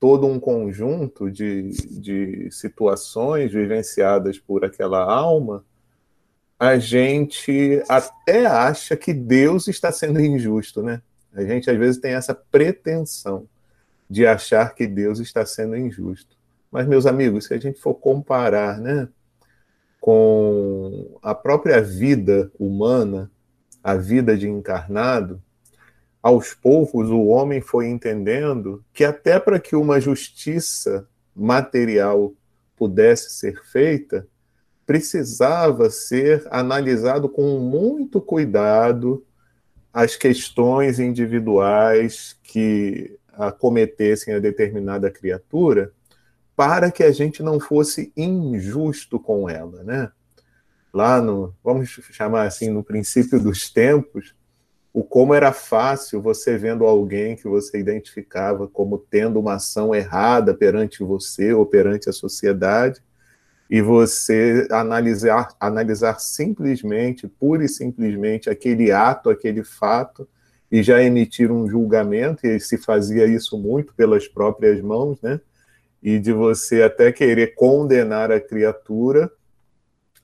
todo 0.00 0.26
um 0.26 0.38
conjunto 0.38 1.30
de, 1.30 1.70
de 1.70 2.50
situações 2.50 3.52
vivenciadas 3.52 4.38
por 4.38 4.64
aquela 4.64 5.02
alma, 5.02 5.64
a 6.58 6.78
gente 6.78 7.82
até 7.88 8.46
acha 8.46 8.96
que 8.96 9.12
Deus 9.12 9.66
está 9.68 9.90
sendo 9.90 10.20
injusto, 10.20 10.82
né? 10.82 11.02
A 11.32 11.42
gente 11.42 11.70
às 11.70 11.76
vezes 11.76 12.00
tem 12.00 12.12
essa 12.12 12.34
pretensão 12.34 13.48
de 14.08 14.26
achar 14.26 14.74
que 14.74 14.86
Deus 14.86 15.18
está 15.18 15.44
sendo 15.44 15.76
injusto. 15.76 16.36
Mas, 16.74 16.88
meus 16.88 17.06
amigos, 17.06 17.44
se 17.44 17.54
a 17.54 17.56
gente 17.56 17.78
for 17.78 17.94
comparar 17.94 18.80
né, 18.80 19.06
com 20.00 21.16
a 21.22 21.32
própria 21.32 21.80
vida 21.80 22.50
humana, 22.58 23.30
a 23.80 23.94
vida 23.94 24.36
de 24.36 24.48
encarnado, 24.48 25.40
aos 26.20 26.52
poucos 26.52 27.08
o 27.10 27.26
homem 27.26 27.60
foi 27.60 27.86
entendendo 27.86 28.84
que 28.92 29.04
até 29.04 29.38
para 29.38 29.60
que 29.60 29.76
uma 29.76 30.00
justiça 30.00 31.06
material 31.32 32.34
pudesse 32.74 33.30
ser 33.30 33.62
feita, 33.62 34.26
precisava 34.84 35.88
ser 35.90 36.44
analisado 36.50 37.28
com 37.28 37.60
muito 37.60 38.20
cuidado 38.20 39.24
as 39.92 40.16
questões 40.16 40.98
individuais 40.98 42.36
que 42.42 43.16
acometessem 43.32 44.34
a 44.34 44.40
determinada 44.40 45.08
criatura 45.08 45.92
para 46.56 46.90
que 46.90 47.02
a 47.02 47.10
gente 47.10 47.42
não 47.42 47.58
fosse 47.58 48.12
injusto 48.16 49.18
com 49.18 49.48
ela, 49.48 49.82
né? 49.82 50.10
Lá 50.92 51.20
no, 51.20 51.54
vamos 51.62 51.88
chamar 52.12 52.46
assim, 52.46 52.70
no 52.70 52.84
princípio 52.84 53.40
dos 53.40 53.68
tempos, 53.68 54.34
o 54.92 55.02
como 55.02 55.34
era 55.34 55.52
fácil 55.52 56.22
você 56.22 56.56
vendo 56.56 56.84
alguém 56.84 57.34
que 57.34 57.48
você 57.48 57.78
identificava 57.78 58.68
como 58.68 58.96
tendo 58.96 59.40
uma 59.40 59.54
ação 59.54 59.92
errada 59.92 60.54
perante 60.54 61.02
você 61.02 61.52
ou 61.52 61.66
perante 61.66 62.08
a 62.08 62.12
sociedade, 62.12 63.02
e 63.68 63.80
você 63.82 64.68
analisar, 64.70 65.48
analisar 65.58 66.20
simplesmente, 66.20 67.26
pura 67.26 67.64
e 67.64 67.68
simplesmente, 67.68 68.48
aquele 68.48 68.92
ato, 68.92 69.30
aquele 69.30 69.64
fato, 69.64 70.28
e 70.70 70.82
já 70.82 71.02
emitir 71.02 71.50
um 71.50 71.68
julgamento, 71.68 72.46
e 72.46 72.60
se 72.60 72.78
fazia 72.78 73.26
isso 73.26 73.58
muito 73.58 73.92
pelas 73.94 74.28
próprias 74.28 74.80
mãos, 74.80 75.20
né? 75.20 75.40
E 76.04 76.20
de 76.20 76.32
você 76.32 76.82
até 76.82 77.10
querer 77.10 77.54
condenar 77.54 78.30
a 78.30 78.38
criatura 78.38 79.32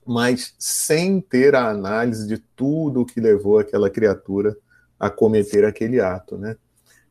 mas 0.05 0.55
sem 0.57 1.21
ter 1.21 1.55
a 1.55 1.69
análise 1.69 2.27
de 2.27 2.37
tudo 2.37 3.01
o 3.01 3.05
que 3.05 3.19
levou 3.19 3.59
aquela 3.59 3.89
criatura 3.89 4.55
a 4.99 5.09
cometer 5.09 5.65
aquele 5.65 5.99
ato, 5.99 6.37
né? 6.37 6.55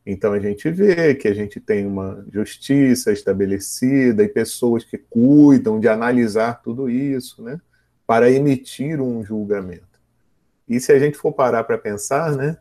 Então 0.05 0.33
a 0.33 0.41
gente 0.41 0.71
vê 0.71 1.15
que 1.15 1.29
a 1.29 1.35
gente 1.35 1.61
tem 1.61 1.87
uma 1.87 2.25
justiça 2.33 3.13
estabelecida 3.13 4.23
e 4.23 4.29
pessoas 4.29 4.83
que 4.83 4.99
cuidam 4.99 5.79
de 5.79 5.89
analisar 5.89 6.63
tudo 6.63 6.89
isso, 6.89 7.43
né, 7.43 7.61
para 8.07 8.31
emitir 8.31 9.01
um 9.01 9.23
julgamento. 9.25 10.01
E 10.69 10.81
se 10.81 10.91
a 10.93 10.99
gente 10.99 11.17
for 11.17 11.33
parar 11.33 11.65
para 11.65 11.77
pensar, 11.77 12.35
né, 12.35 12.57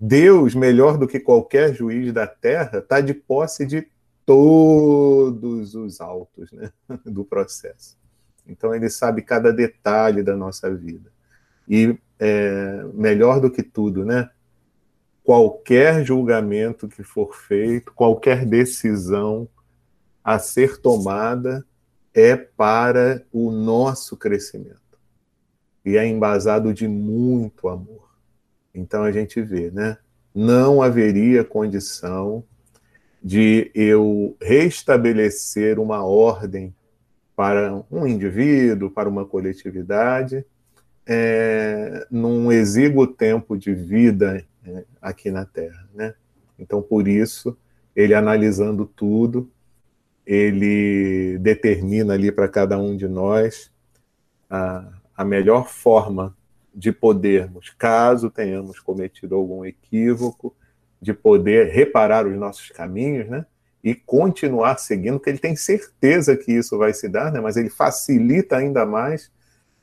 Deus, 0.00 0.54
melhor 0.54 0.96
do 0.96 1.06
que 1.06 1.20
qualquer 1.20 1.74
juiz 1.74 2.12
da 2.12 2.26
terra, 2.26 2.78
está 2.78 3.00
de 3.00 3.14
posse 3.14 3.66
de 3.66 3.86
todos 4.26 5.76
os 5.76 6.00
autos 6.00 6.50
né, 6.50 6.70
do 7.06 7.24
processo. 7.24 7.96
Então 8.46 8.74
ele 8.74 8.90
sabe 8.90 9.22
cada 9.22 9.52
detalhe 9.52 10.22
da 10.22 10.36
nossa 10.36 10.72
vida. 10.74 11.10
E 11.68 11.96
é, 12.18 12.84
melhor 12.92 13.40
do 13.40 13.50
que 13.50 13.62
tudo, 13.62 14.04
né? 14.04 14.30
Qualquer 15.22 16.04
julgamento 16.04 16.86
que 16.86 17.02
for 17.02 17.34
feito, 17.34 17.92
qualquer 17.92 18.44
decisão 18.44 19.48
a 20.22 20.38
ser 20.38 20.80
tomada 20.80 21.64
é 22.14 22.36
para 22.36 23.24
o 23.32 23.50
nosso 23.50 24.16
crescimento. 24.16 24.80
E 25.84 25.96
é 25.96 26.06
embasado 26.06 26.72
de 26.72 26.88
muito 26.88 27.68
amor. 27.68 28.08
Então 28.74 29.02
a 29.02 29.12
gente 29.12 29.40
vê, 29.40 29.70
né? 29.70 29.98
Não 30.34 30.82
haveria 30.82 31.44
condição 31.44 32.44
de 33.26 33.72
eu 33.74 34.36
restabelecer 34.40 35.80
uma 35.80 36.04
ordem 36.04 36.72
para 37.34 37.82
um 37.90 38.06
indivíduo, 38.06 38.88
para 38.88 39.08
uma 39.08 39.24
coletividade, 39.26 40.46
é, 41.04 42.06
num 42.08 42.52
exíguo 42.52 43.04
tempo 43.04 43.58
de 43.58 43.74
vida 43.74 44.46
é, 44.64 44.84
aqui 45.02 45.32
na 45.32 45.44
Terra. 45.44 45.88
Né? 45.92 46.14
Então, 46.56 46.80
por 46.80 47.08
isso, 47.08 47.58
ele 47.96 48.14
analisando 48.14 48.86
tudo, 48.86 49.50
ele 50.24 51.36
determina 51.38 52.14
ali 52.14 52.30
para 52.30 52.46
cada 52.46 52.78
um 52.78 52.96
de 52.96 53.08
nós 53.08 53.72
a, 54.48 54.88
a 55.16 55.24
melhor 55.24 55.68
forma 55.68 56.32
de 56.72 56.92
podermos, 56.92 57.70
caso 57.76 58.30
tenhamos 58.30 58.78
cometido 58.78 59.34
algum 59.34 59.64
equívoco, 59.64 60.54
de 61.00 61.12
poder 61.12 61.68
reparar 61.68 62.26
os 62.26 62.36
nossos 62.36 62.70
caminhos, 62.70 63.28
né? 63.28 63.46
e 63.86 63.94
continuar 63.94 64.78
seguindo, 64.78 65.16
porque 65.16 65.30
ele 65.30 65.38
tem 65.38 65.54
certeza 65.54 66.36
que 66.36 66.50
isso 66.50 66.76
vai 66.76 66.92
se 66.92 67.08
dar, 67.08 67.30
né? 67.30 67.40
mas 67.40 67.56
ele 67.56 67.70
facilita 67.70 68.56
ainda 68.56 68.84
mais 68.84 69.30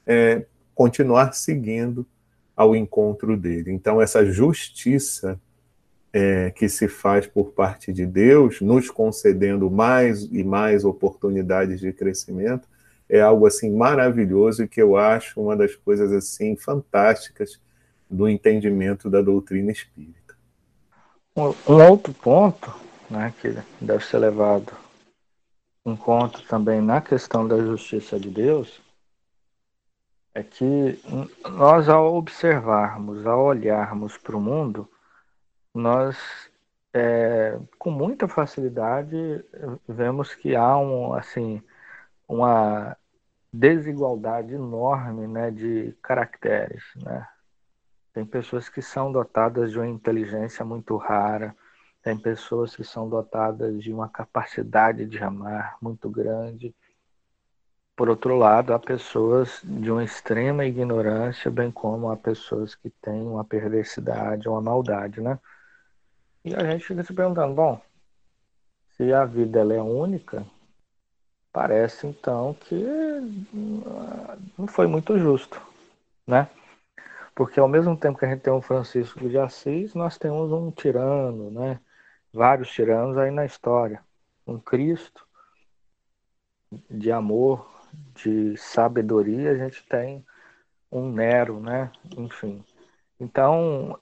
é, 0.06 0.46
continuar 0.76 1.34
seguindo 1.34 2.06
ao 2.54 2.76
encontro 2.76 3.38
dele. 3.38 3.72
Então, 3.72 4.02
essa 4.02 4.26
justiça 4.26 5.40
é, 6.12 6.52
que 6.52 6.68
se 6.68 6.90
faz 6.90 7.26
por 7.26 7.52
parte 7.52 7.94
de 7.94 8.06
Deus, 8.06 8.62
nos 8.62 8.90
concedendo 8.90 9.72
mais 9.72 10.24
e 10.24 10.44
mais 10.44 10.84
oportunidades 10.84 11.80
de 11.80 11.94
crescimento, 11.94 12.68
é 13.10 13.22
algo 13.22 13.48
assim 13.48 13.72
maravilhoso 13.74 14.64
e 14.64 14.68
que 14.68 14.82
eu 14.82 14.96
acho 14.96 15.40
uma 15.40 15.56
das 15.56 15.76
coisas 15.76 16.12
assim 16.12 16.56
fantásticas 16.56 17.60
do 18.10 18.28
entendimento 18.28 19.10
da 19.10 19.22
doutrina 19.22 19.72
espírita. 19.72 20.23
Um 21.36 21.82
outro 21.90 22.14
ponto 22.14 22.72
né, 23.10 23.34
que 23.42 23.58
deve 23.82 24.06
ser 24.06 24.20
levado 24.20 24.72
em 25.86 25.96
conta 25.96 26.40
também 26.48 26.80
na 26.80 27.02
questão 27.02 27.48
da 27.48 27.58
justiça 27.58 28.20
de 28.20 28.30
Deus, 28.30 28.82
é 30.34 30.44
que 30.44 31.00
nós, 31.50 31.90
ao 31.90 32.16
observarmos, 32.16 33.26
ao 33.26 33.46
olharmos 33.46 34.18
para 34.18 34.38
o 34.38 34.42
mundo, 34.42 34.90
nós, 35.74 36.18
é, 36.94 37.60
com 37.78 37.92
muita 37.92 38.28
facilidade, 38.28 39.44
vemos 39.88 40.34
que 40.36 40.56
há 40.56 40.78
um, 40.78 41.14
assim, 41.14 41.62
uma 42.28 42.96
desigualdade 43.52 44.54
enorme 44.54 45.28
né, 45.28 45.52
de 45.52 45.96
caracteres. 46.02 46.84
Né? 46.96 47.28
Tem 48.14 48.26
pessoas 48.26 48.70
que 48.70 48.82
são 48.82 49.12
dotadas 49.12 49.72
de 49.72 49.80
uma 49.80 49.88
inteligência 49.88 50.64
muito 50.64 50.96
rara, 50.98 51.56
tem 52.04 52.18
pessoas 52.18 52.76
que 52.76 52.84
são 52.84 53.10
dotadas 53.10 53.82
de 53.82 53.92
uma 53.92 54.08
capacidade 54.08 55.06
de 55.06 55.18
amar 55.24 55.78
muito 55.82 56.10
grande. 56.10 56.76
Por 57.96 58.10
outro 58.10 58.38
lado, 58.38 58.74
há 58.74 58.80
pessoas 58.80 59.62
de 59.64 59.90
uma 59.90 60.04
extrema 60.04 60.66
ignorância, 60.66 61.50
bem 61.50 61.72
como 61.72 62.12
há 62.12 62.18
pessoas 62.18 62.76
que 62.76 62.90
têm 62.90 63.22
uma 63.22 63.44
perversidade, 63.44 64.48
uma 64.48 64.62
maldade, 64.62 65.22
né? 65.22 65.40
E 66.46 66.54
a 66.54 66.64
gente 66.70 66.86
fica 66.86 67.04
se 67.04 67.14
perguntando, 67.14 67.54
bom, 67.54 67.82
se 68.98 69.14
a 69.14 69.26
vida 69.26 69.60
ela 69.60 69.74
é 69.74 69.82
única, 69.82 70.46
parece 71.52 72.06
então 72.06 72.54
que 72.54 72.84
não 74.58 74.68
foi 74.68 74.88
muito 74.88 75.18
justo, 75.18 75.62
né? 76.28 76.50
Porque 77.36 77.60
ao 77.60 77.68
mesmo 77.68 77.98
tempo 77.98 78.18
que 78.18 78.26
a 78.26 78.30
gente 78.30 78.42
tem 78.42 78.54
um 78.54 78.62
Francisco 78.62 79.28
de 79.28 79.38
Assis, 79.38 79.94
nós 79.96 80.18
temos 80.18 80.52
um 80.52 80.72
tirano, 80.72 81.50
né? 81.52 81.80
vários 82.34 82.72
tiranos 82.72 83.18
aí 83.18 83.30
na 83.30 83.46
história. 83.46 84.04
Um 84.46 84.60
Cristo 84.60 85.26
de 86.90 87.12
amor, 87.12 87.70
de 88.16 88.58
sabedoria, 88.58 89.52
a 89.52 89.56
gente 89.56 89.86
tem 89.88 90.26
um 90.92 91.12
Nero, 91.12 91.60
né? 91.60 91.92
Enfim. 92.18 92.64
Então, 93.20 94.00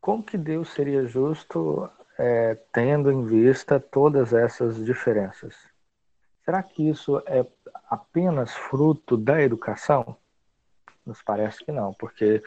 como 0.00 0.22
que 0.22 0.36
Deus 0.36 0.70
seria 0.70 1.06
justo 1.06 1.88
é, 2.18 2.56
tendo 2.72 3.10
em 3.10 3.24
vista 3.24 3.78
todas 3.78 4.32
essas 4.32 4.84
diferenças? 4.84 5.54
Será 6.44 6.62
que 6.62 6.88
isso 6.88 7.22
é 7.26 7.46
apenas 7.88 8.52
fruto 8.52 9.16
da 9.16 9.40
educação? 9.40 10.16
Nos 11.04 11.22
parece 11.22 11.64
que 11.64 11.72
não, 11.72 11.92
porque 11.94 12.42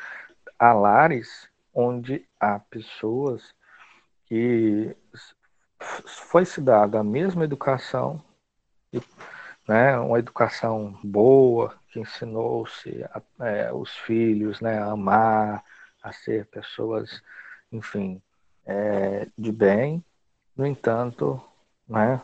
há 0.57 0.73
lares 0.73 1.49
onde 1.73 2.25
há 2.39 2.59
pessoas 2.59 3.53
que 4.25 4.95
foi 5.79 6.45
se 6.45 6.61
dada 6.61 6.99
a 6.99 7.03
mesma 7.03 7.43
educação, 7.43 8.23
né, 9.67 9.97
uma 9.97 10.19
educação 10.19 10.97
boa, 11.03 11.75
que 11.89 11.99
ensinou-se 11.99 13.03
é, 13.39 13.73
os 13.73 13.91
filhos 13.97 14.61
né, 14.61 14.79
a 14.79 14.91
amar, 14.91 15.63
a 16.01 16.11
ser 16.11 16.45
pessoas, 16.47 17.21
enfim, 17.71 18.21
é, 18.65 19.27
de 19.37 19.51
bem. 19.51 20.03
No 20.55 20.65
entanto, 20.65 21.41
né, 21.87 22.21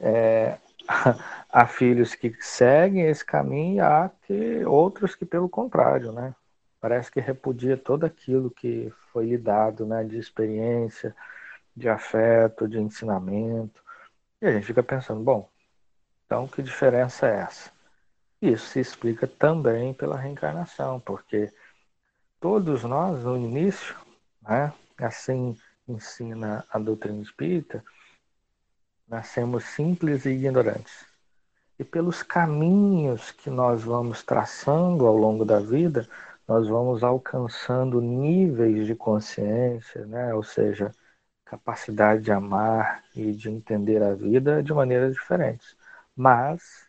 é, 0.00 0.58
há 1.48 1.66
filhos 1.66 2.14
que 2.14 2.34
seguem 2.40 3.06
esse 3.06 3.24
caminho 3.24 3.76
e 3.76 3.80
há 3.80 4.10
que, 4.22 4.64
outros 4.64 5.14
que, 5.14 5.26
pelo 5.26 5.48
contrário, 5.48 6.12
né, 6.12 6.34
parece 6.80 7.10
que 7.10 7.20
repudia 7.20 7.76
todo 7.76 8.04
aquilo 8.04 8.50
que 8.50 8.92
foi 9.12 9.26
lhe 9.26 9.38
dado, 9.38 9.84
né, 9.84 10.02
de 10.02 10.18
experiência, 10.18 11.14
de 11.76 11.88
afeto, 11.88 12.66
de 12.66 12.78
ensinamento. 12.78 13.82
E 14.40 14.46
a 14.46 14.52
gente 14.52 14.66
fica 14.66 14.82
pensando, 14.82 15.22
bom, 15.22 15.48
então 16.24 16.48
que 16.48 16.62
diferença 16.62 17.26
é 17.28 17.40
essa? 17.40 17.70
Isso 18.40 18.66
se 18.66 18.80
explica 18.80 19.26
também 19.26 19.92
pela 19.92 20.16
reencarnação, 20.16 21.00
porque 21.00 21.52
todos 22.40 22.84
nós, 22.84 23.24
no 23.24 23.36
início, 23.36 23.94
né, 24.42 24.72
assim 24.96 25.56
ensina 25.86 26.64
a 26.70 26.78
doutrina 26.78 27.20
espírita, 27.22 27.84
nascemos 29.08 29.64
simples 29.64 30.26
e 30.26 30.30
ignorantes. 30.30 31.06
E 31.78 31.84
pelos 31.84 32.22
caminhos 32.22 33.30
que 33.30 33.48
nós 33.48 33.82
vamos 33.82 34.22
traçando 34.22 35.06
ao 35.06 35.16
longo 35.16 35.44
da 35.44 35.60
vida, 35.60 36.08
nós 36.46 36.66
vamos 36.68 37.02
alcançando 37.02 38.00
níveis 38.00 38.86
de 38.86 38.94
consciência, 38.94 40.04
né? 40.06 40.34
ou 40.34 40.42
seja, 40.42 40.92
capacidade 41.44 42.22
de 42.22 42.32
amar 42.32 43.04
e 43.14 43.32
de 43.32 43.48
entender 43.48 44.02
a 44.02 44.14
vida 44.14 44.62
de 44.62 44.72
maneiras 44.72 45.14
diferentes. 45.14 45.76
Mas 46.16 46.86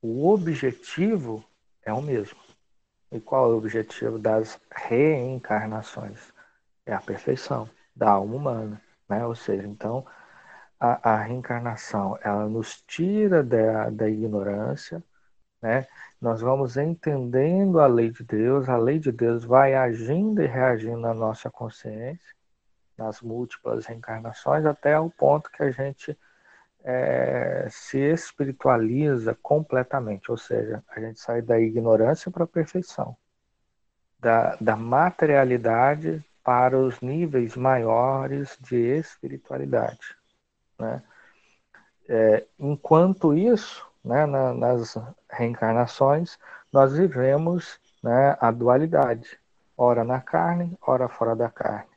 o 0.00 0.28
objetivo 0.28 1.44
é 1.82 1.92
o 1.92 2.02
mesmo. 2.02 2.38
E 3.10 3.20
qual 3.20 3.50
é 3.50 3.54
o 3.54 3.58
objetivo 3.58 4.18
das 4.18 4.58
reencarnações? 4.70 6.32
É 6.84 6.92
a 6.92 7.00
perfeição 7.00 7.68
da 7.94 8.10
alma 8.10 8.34
humana, 8.34 8.82
né? 9.08 9.24
Ou 9.26 9.34
seja, 9.34 9.66
então 9.66 10.04
a, 10.82 11.12
a 11.12 11.22
reencarnação 11.22 12.18
ela 12.24 12.48
nos 12.48 12.82
tira 12.82 13.40
da, 13.40 13.88
da 13.88 14.08
ignorância, 14.08 15.02
né? 15.62 15.86
Nós 16.20 16.40
vamos 16.40 16.76
entendendo 16.76 17.78
a 17.80 17.86
lei 17.86 18.10
de 18.10 18.24
Deus, 18.24 18.68
a 18.68 18.76
lei 18.76 18.98
de 18.98 19.12
Deus 19.12 19.44
vai 19.44 19.74
agindo 19.74 20.42
e 20.42 20.46
reagindo 20.46 20.98
na 20.98 21.14
nossa 21.14 21.48
consciência, 21.48 22.34
nas 22.98 23.20
múltiplas 23.20 23.86
reencarnações, 23.86 24.66
até 24.66 24.98
o 24.98 25.08
ponto 25.08 25.50
que 25.52 25.62
a 25.62 25.70
gente 25.70 26.18
é, 26.82 27.68
se 27.70 27.98
espiritualiza 27.98 29.36
completamente, 29.40 30.32
ou 30.32 30.36
seja, 30.36 30.82
a 30.88 31.00
gente 31.00 31.20
sai 31.20 31.42
da 31.42 31.60
ignorância 31.60 32.30
para 32.30 32.42
a 32.42 32.46
perfeição, 32.46 33.16
da, 34.18 34.56
da 34.60 34.74
materialidade 34.76 36.24
para 36.42 36.76
os 36.76 37.00
níveis 37.00 37.56
maiores 37.56 38.58
de 38.60 38.76
espiritualidade. 38.98 40.21
Né? 40.78 41.02
É, 42.08 42.46
enquanto 42.58 43.34
isso, 43.34 43.86
né, 44.04 44.26
na, 44.26 44.52
nas 44.52 44.96
reencarnações, 45.30 46.38
nós 46.72 46.92
vivemos 46.94 47.78
né, 48.02 48.36
a 48.40 48.50
dualidade, 48.50 49.38
ora 49.76 50.04
na 50.04 50.20
carne, 50.20 50.76
ora 50.82 51.08
fora 51.08 51.36
da 51.36 51.48
carne. 51.48 51.90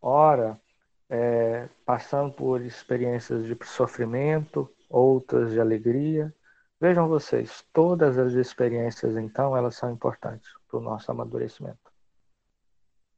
Ora, 0.00 0.60
é, 1.08 1.68
passando 1.84 2.32
por 2.32 2.60
experiências 2.62 3.44
de 3.44 3.56
sofrimento, 3.64 4.70
outras 4.88 5.50
de 5.52 5.60
alegria. 5.60 6.32
Vejam 6.80 7.08
vocês, 7.08 7.64
todas 7.72 8.18
as 8.18 8.34
experiências, 8.34 9.16
então, 9.16 9.56
elas 9.56 9.76
são 9.76 9.90
importantes 9.90 10.48
para 10.68 10.78
o 10.78 10.82
nosso 10.82 11.10
amadurecimento. 11.10 11.90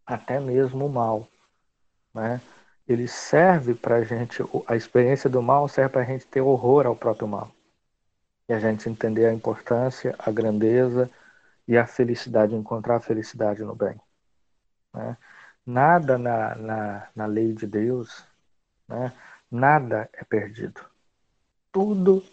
Até 0.06 0.38
mesmo 0.38 0.86
o 0.86 0.92
mal. 0.92 1.28
Né? 2.14 2.40
Ele 2.88 3.06
serve 3.06 3.74
para 3.74 3.96
a 3.96 4.04
gente, 4.04 4.42
a 4.66 4.74
experiência 4.74 5.28
do 5.28 5.42
mal 5.42 5.68
serve 5.68 5.90
para 5.90 6.00
a 6.00 6.04
gente 6.04 6.26
ter 6.26 6.40
horror 6.40 6.86
ao 6.86 6.96
próprio 6.96 7.28
mal. 7.28 7.50
E 8.48 8.52
a 8.54 8.58
gente 8.58 8.88
entender 8.88 9.26
a 9.26 9.32
importância, 9.32 10.14
a 10.18 10.30
grandeza 10.30 11.10
e 11.66 11.76
a 11.76 11.86
felicidade, 11.86 12.54
encontrar 12.54 12.96
a 12.96 13.00
felicidade 13.00 13.62
no 13.62 13.74
bem. 13.74 14.00
Né? 14.94 15.16
Nada 15.66 16.16
na, 16.16 16.54
na, 16.54 17.08
na 17.14 17.26
lei 17.26 17.52
de 17.52 17.66
Deus, 17.66 18.24
né? 18.88 19.12
nada 19.50 20.08
é 20.14 20.24
perdido. 20.24 20.80
Tudo 21.70 22.24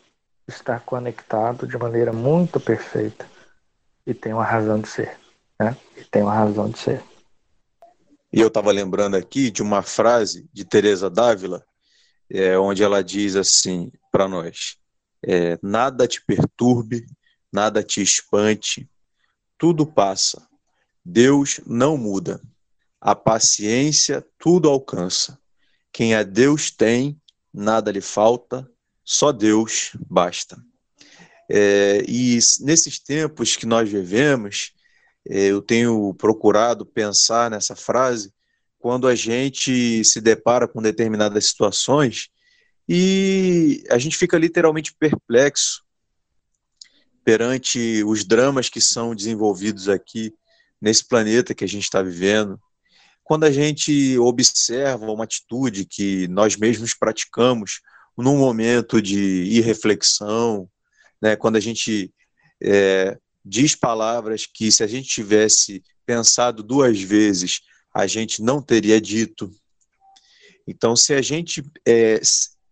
está 0.47 0.79
conectado 0.79 1.67
de 1.67 1.77
maneira 1.77 2.13
muito 2.13 2.61
perfeita 2.61 3.27
e 4.05 4.13
tem 4.13 4.31
uma 4.31 4.45
razão 4.45 4.79
de 4.79 4.87
ser. 4.87 5.17
Né? 5.59 5.75
E 5.97 6.05
tem 6.05 6.23
uma 6.23 6.33
razão 6.33 6.69
de 6.69 6.77
ser. 6.77 7.03
E 8.35 8.41
eu 8.41 8.49
estava 8.49 8.69
lembrando 8.69 9.15
aqui 9.15 9.49
de 9.49 9.63
uma 9.63 9.81
frase 9.81 10.45
de 10.51 10.65
Teresa 10.65 11.09
Dávila, 11.09 11.65
é, 12.29 12.59
onde 12.59 12.83
ela 12.83 13.01
diz 13.01 13.33
assim 13.33 13.89
para 14.11 14.27
nós: 14.27 14.75
é, 15.25 15.57
nada 15.63 16.05
te 16.05 16.21
perturbe, 16.21 17.05
nada 17.49 17.81
te 17.81 18.01
espante, 18.01 18.89
tudo 19.57 19.87
passa. 19.87 20.45
Deus 21.03 21.61
não 21.65 21.95
muda. 21.95 22.41
A 22.99 23.15
paciência 23.15 24.21
tudo 24.37 24.69
alcança. 24.69 25.39
Quem 25.93 26.13
a 26.13 26.21
Deus 26.21 26.69
tem, 26.69 27.17
nada 27.53 27.89
lhe 27.89 28.01
falta, 28.01 28.69
só 29.01 29.31
Deus 29.31 29.91
basta. 30.09 30.61
É, 31.49 32.03
e 32.05 32.37
nesses 32.59 32.99
tempos 32.99 33.55
que 33.55 33.65
nós 33.65 33.89
vivemos, 33.89 34.74
eu 35.25 35.61
tenho 35.61 36.13
procurado 36.15 36.85
pensar 36.85 37.49
nessa 37.49 37.75
frase 37.75 38.33
quando 38.77 39.07
a 39.07 39.15
gente 39.15 40.03
se 40.03 40.21
depara 40.21 40.67
com 40.67 40.81
determinadas 40.81 41.47
situações 41.47 42.29
e 42.87 43.83
a 43.89 43.97
gente 43.97 44.15
fica 44.15 44.37
literalmente 44.37 44.93
perplexo 44.93 45.83
perante 47.23 48.03
os 48.03 48.23
dramas 48.23 48.69
que 48.69 48.79
são 48.79 49.15
desenvolvidos 49.15 49.89
aqui 49.89 50.31
nesse 50.79 51.07
planeta 51.07 51.55
que 51.55 51.63
a 51.63 51.67
gente 51.67 51.85
está 51.85 52.03
vivendo, 52.03 52.59
quando 53.23 53.45
a 53.45 53.51
gente 53.51 54.19
observa 54.19 55.11
uma 55.11 55.23
atitude 55.23 55.85
que 55.85 56.27
nós 56.27 56.55
mesmos 56.55 56.93
praticamos 56.93 57.81
num 58.15 58.37
momento 58.37 59.01
de 59.01 59.45
irreflexão, 59.45 60.69
né, 61.19 61.35
quando 61.35 61.55
a 61.55 61.59
gente 61.59 62.13
é, 62.61 63.17
diz 63.45 63.75
palavras 63.75 64.45
que 64.45 64.71
se 64.71 64.83
a 64.83 64.87
gente 64.87 65.07
tivesse 65.07 65.83
pensado 66.05 66.63
duas 66.63 66.99
vezes, 66.99 67.61
a 67.93 68.07
gente 68.07 68.41
não 68.41 68.61
teria 68.61 68.99
dito. 68.99 69.51
Então, 70.67 70.95
se 70.95 71.13
a 71.13 71.21
gente 71.21 71.63
é, 71.87 72.19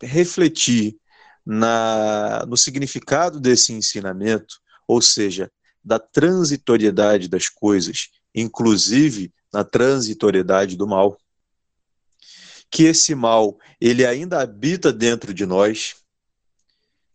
refletir 0.01 0.97
na, 1.45 2.45
no 2.47 2.57
significado 2.57 3.39
desse 3.39 3.73
ensinamento, 3.73 4.55
ou 4.88 5.01
seja, 5.01 5.51
da 5.83 5.99
transitoriedade 5.99 7.27
das 7.27 7.49
coisas, 7.49 8.09
inclusive 8.33 9.33
na 9.51 9.63
transitoriedade 9.63 10.75
do 10.75 10.88
mal. 10.88 11.17
Que 12.71 12.83
esse 12.86 13.13
mal, 13.13 13.57
ele 13.79 14.05
ainda 14.05 14.41
habita 14.41 14.91
dentro 14.91 15.33
de 15.33 15.45
nós, 15.45 15.95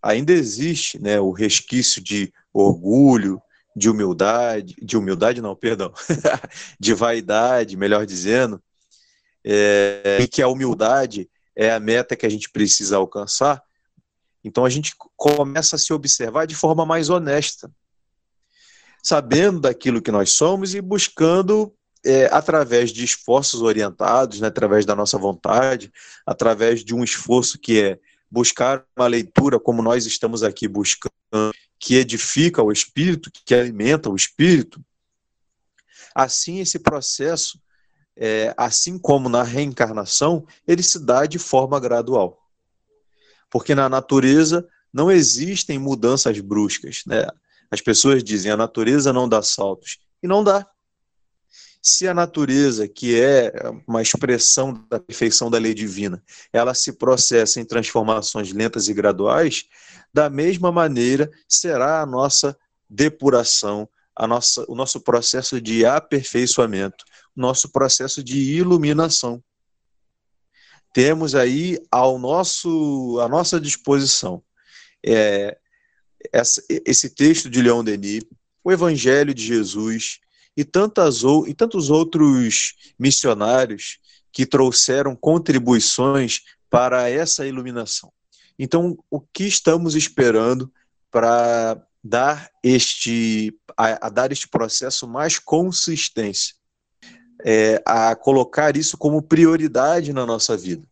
ainda 0.01 0.33
existe 0.33 1.01
né, 1.01 1.19
o 1.19 1.33
resquício 1.33 2.01
de 2.01 2.33
orgulho, 2.53 3.43
de 3.79 3.89
humildade, 3.89 4.75
de 4.83 4.97
humildade 4.97 5.41
não, 5.41 5.55
perdão, 5.55 5.93
de 6.79 6.93
vaidade, 6.93 7.77
melhor 7.77 8.05
dizendo, 8.05 8.61
é, 9.45 10.19
e 10.21 10.27
que 10.27 10.43
a 10.43 10.49
humildade 10.49 11.31
é 11.55 11.71
a 11.71 11.79
meta 11.79 12.17
que 12.17 12.27
a 12.27 12.29
gente 12.29 12.51
precisa 12.51 12.97
alcançar, 12.97 13.63
então 14.43 14.65
a 14.65 14.71
gente 14.71 14.95
começa 15.17 15.77
a 15.77 15.79
se 15.79 15.93
observar 15.93 16.47
de 16.47 16.55
forma 16.55 16.85
mais 16.85 17.09
honesta, 17.09 17.71
sabendo 19.03 19.61
daquilo 19.61 20.03
que 20.03 20.11
nós 20.11 20.33
somos 20.33 20.75
e 20.75 20.81
buscando 20.81 21.73
é, 22.05 22.27
através 22.33 22.91
de 22.91 23.05
esforços 23.05 23.63
orientados, 23.63 24.41
né, 24.41 24.49
através 24.49 24.85
da 24.85 24.95
nossa 24.95 25.19
vontade, 25.19 25.93
através 26.27 26.85
de 26.85 26.95
um 26.95 27.05
esforço 27.05 27.59
que 27.59 27.81
é 27.81 27.99
buscar 28.31 28.85
uma 28.97 29.07
leitura 29.07 29.59
como 29.59 29.83
nós 29.83 30.07
estamos 30.07 30.43
aqui 30.43 30.69
buscando, 30.69 31.13
que 31.79 31.97
edifica 31.97 32.63
o 32.63 32.73
espírito, 32.73 33.31
que 33.45 33.55
alimenta 33.55 34.11
o 34.11 34.17
espírito, 34.17 34.85
assim 36.15 36.59
esse 36.59 36.79
processo, 36.79 37.61
é, 38.17 38.53
assim 38.57 38.99
como 38.99 39.29
na 39.29 39.43
reencarnação, 39.43 40.45
ele 40.67 40.83
se 40.83 40.99
dá 40.99 41.25
de 41.25 41.39
forma 41.39 41.79
gradual. 41.79 42.43
Porque 43.49 43.75
na 43.75 43.89
natureza 43.89 44.69
não 44.93 45.11
existem 45.11 45.79
mudanças 45.79 46.41
bruscas. 46.41 47.03
Né? 47.07 47.27
As 47.71 47.81
pessoas 47.81 48.25
dizem 48.25 48.51
a 48.51 48.57
natureza 48.57 49.13
não 49.13 49.29
dá 49.29 49.41
saltos. 49.41 49.99
E 50.23 50.27
não 50.27 50.43
dá. 50.43 50.69
Se 51.81 52.09
a 52.09 52.15
natureza, 52.15 52.89
que 52.89 53.19
é 53.19 53.53
uma 53.87 54.03
expressão 54.03 54.85
da 54.91 54.99
perfeição 54.99 55.51
da 55.51 55.59
lei 55.59 55.75
divina, 55.75 56.23
ela 56.53 56.75
se 56.75 56.93
processa 56.93 57.61
em 57.61 57.65
transformações 57.65 58.53
lentas 58.53 58.89
e 58.89 58.95
graduais, 58.95 59.65
da 60.13 60.29
mesma 60.29 60.73
maneira 60.73 61.31
será 61.49 62.01
a 62.03 62.07
nossa 62.07 62.57
depuração, 62.89 63.89
a 64.15 64.27
nossa, 64.27 64.65
o 64.69 64.75
nosso 64.75 65.01
processo 65.01 65.61
de 65.61 65.87
aperfeiçoamento, 65.87 67.05
o 67.37 67.41
nosso 67.41 67.71
processo 67.71 68.23
de 68.23 68.39
iluminação. 68.39 69.43
Temos 70.93 71.35
aí 71.35 71.79
ao 71.91 72.19
nosso, 72.19 73.21
à 73.21 73.29
nossa 73.29 73.61
disposição 73.61 74.43
é, 75.05 75.57
essa, 76.33 76.63
esse 76.69 77.11
texto 77.11 77.49
de 77.49 77.63
Leon 77.63 77.85
Denis, 77.85 78.25
o 78.65 78.73
Evangelho 78.73 79.33
de 79.33 79.45
Jesus, 79.45 80.21
e, 80.59 80.65
tantas, 80.65 81.23
e 81.47 81.55
tantos 81.55 81.89
outros 81.89 82.75
missionários 82.99 84.01
que 84.33 84.45
trouxeram 84.45 85.15
contribuições 85.15 86.41
para 86.69 87.09
essa 87.09 87.47
iluminação. 87.47 88.13
Então, 88.59 88.99
o 89.09 89.21
que 89.21 89.45
estamos 89.45 89.95
esperando 89.95 90.69
para 91.13 91.81
dar 92.03 92.51
este 92.61 93.57
a, 93.77 94.09
a, 94.09 94.11
dar 94.11 94.33
este 94.33 94.49
processo 94.49 95.07
mais 95.07 95.39
consistência, 95.39 96.57
é, 97.45 97.81
a 97.87 98.17
colocar 98.17 98.77
isso 98.77 98.99
como 98.99 99.23
prioridade 99.23 100.13
na 100.13 100.27
nossa 100.27 100.57
vida. 100.57 100.85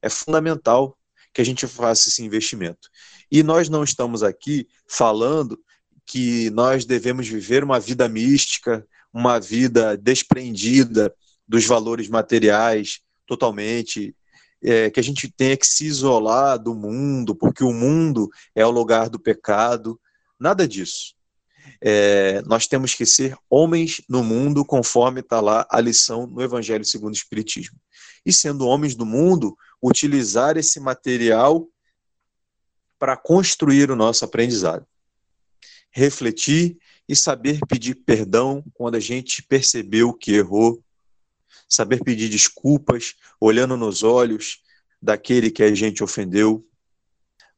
É 0.00 0.08
fundamental 0.08 0.96
que 1.32 1.40
a 1.40 1.44
gente 1.44 1.66
faça 1.66 2.10
esse 2.10 2.22
investimento. 2.22 2.88
E 3.28 3.42
nós 3.42 3.68
não 3.68 3.82
estamos 3.82 4.22
aqui 4.22 4.68
falando 4.86 5.58
que 6.06 6.50
nós 6.50 6.84
devemos 6.84 7.26
viver 7.28 7.64
uma 7.64 7.80
vida 7.80 8.08
mística, 8.08 8.86
uma 9.12 9.38
vida 9.38 9.96
desprendida 9.96 11.14
dos 11.46 11.64
valores 11.64 12.08
materiais 12.08 13.00
totalmente, 13.26 14.14
é, 14.62 14.90
que 14.90 14.98
a 14.98 15.02
gente 15.02 15.30
tenha 15.30 15.56
que 15.56 15.66
se 15.66 15.84
isolar 15.86 16.58
do 16.58 16.74
mundo, 16.74 17.34
porque 17.34 17.62
o 17.62 17.72
mundo 17.72 18.28
é 18.54 18.64
o 18.64 18.70
lugar 18.70 19.08
do 19.08 19.18
pecado. 19.18 20.00
Nada 20.38 20.66
disso. 20.66 21.14
é, 21.80 22.42
nós 22.42 22.66
temos 22.66 22.94
que 22.94 23.04
ser 23.06 23.36
homens 23.48 24.00
no 24.08 24.22
mundo, 24.22 24.64
conforme 24.64 25.20
está 25.20 25.40
lá 25.40 25.66
a 25.70 25.80
lição 25.80 26.26
no 26.26 26.42
Evangelho 26.42 26.84
segundo 26.84 27.12
o 27.12 27.16
Espiritismo. 27.16 27.78
E 28.24 28.32
sendo 28.32 28.66
homens 28.66 28.94
do 28.94 29.04
mundo, 29.04 29.56
utilizar 29.82 30.56
esse 30.56 30.80
material 30.80 31.68
para 32.98 33.16
construir 33.16 33.90
o 33.90 33.96
nosso 33.96 34.24
aprendizado. 34.24 34.86
Refletir 35.94 36.76
e 37.08 37.14
saber 37.14 37.60
pedir 37.68 37.94
perdão 37.94 38.64
quando 38.74 38.96
a 38.96 39.00
gente 39.00 39.42
percebeu 39.42 40.12
que 40.12 40.32
errou, 40.32 40.82
saber 41.68 42.02
pedir 42.02 42.28
desculpas, 42.28 43.14
olhando 43.40 43.76
nos 43.76 44.02
olhos 44.02 44.58
daquele 45.00 45.50
que 45.50 45.62
a 45.62 45.74
gente 45.74 46.02
ofendeu, 46.02 46.66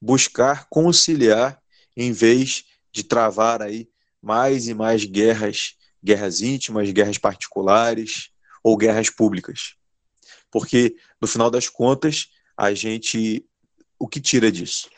buscar 0.00 0.68
conciliar 0.68 1.60
em 1.96 2.12
vez 2.12 2.64
de 2.92 3.02
travar 3.02 3.62
aí 3.62 3.88
mais 4.20 4.68
e 4.68 4.74
mais 4.74 5.04
guerras, 5.04 5.76
guerras 6.02 6.40
íntimas, 6.40 6.90
guerras 6.90 7.18
particulares 7.18 8.30
ou 8.62 8.76
guerras 8.76 9.08
públicas. 9.08 9.76
Porque 10.50 10.96
no 11.20 11.28
final 11.28 11.50
das 11.50 11.68
contas, 11.68 12.28
a 12.56 12.74
gente 12.74 13.46
o 13.98 14.06
que 14.06 14.20
tira 14.20 14.52
disso? 14.52 14.90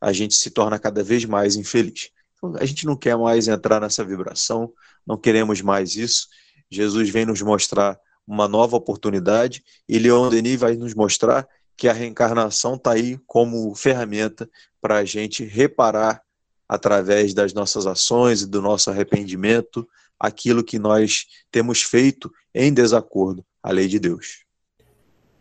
A 0.00 0.12
gente 0.12 0.34
se 0.34 0.50
torna 0.50 0.78
cada 0.78 1.02
vez 1.02 1.24
mais 1.24 1.56
infeliz. 1.56 2.10
A 2.58 2.64
gente 2.64 2.86
não 2.86 2.96
quer 2.96 3.16
mais 3.16 3.48
entrar 3.48 3.80
nessa 3.80 4.04
vibração, 4.04 4.72
não 5.06 5.16
queremos 5.16 5.60
mais 5.60 5.96
isso. 5.96 6.28
Jesus 6.70 7.08
vem 7.10 7.24
nos 7.24 7.40
mostrar 7.42 7.98
uma 8.26 8.48
nova 8.48 8.76
oportunidade 8.76 9.62
e 9.88 9.98
Leon 9.98 10.28
Denis 10.30 10.58
vai 10.58 10.76
nos 10.76 10.94
mostrar 10.94 11.46
que 11.76 11.88
a 11.88 11.92
reencarnação 11.92 12.74
está 12.74 12.92
aí 12.92 13.18
como 13.26 13.74
ferramenta 13.74 14.48
para 14.80 14.96
a 14.96 15.04
gente 15.04 15.44
reparar 15.44 16.22
através 16.68 17.34
das 17.34 17.52
nossas 17.52 17.86
ações 17.86 18.42
e 18.42 18.46
do 18.46 18.62
nosso 18.62 18.90
arrependimento 18.90 19.86
aquilo 20.18 20.64
que 20.64 20.78
nós 20.78 21.26
temos 21.50 21.82
feito 21.82 22.32
em 22.54 22.72
desacordo 22.72 23.44
à 23.62 23.70
lei 23.70 23.88
de 23.88 23.98
Deus. 23.98 24.44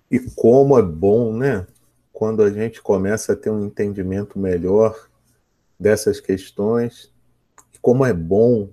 E 0.09 0.19
como 0.19 0.77
é 0.77 0.81
bom, 0.81 1.35
né? 1.35 1.65
Quando 2.11 2.43
a 2.43 2.51
gente 2.51 2.81
começa 2.81 3.33
a 3.33 3.35
ter 3.35 3.49
um 3.49 3.65
entendimento 3.65 4.37
melhor 4.37 5.09
dessas 5.83 6.21
questões, 6.21 7.13
como 7.81 8.05
é 8.05 8.13
bom 8.13 8.69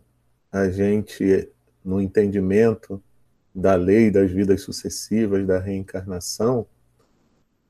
a 0.53 0.71
gente, 0.71 1.49
no 1.85 2.01
entendimento 2.01 3.03
da 3.53 3.75
lei 3.75 4.13
das 4.13 4.31
vidas 4.31 4.63
sucessivas, 4.63 5.45
da 5.45 5.59
reencarnação, 5.59 6.69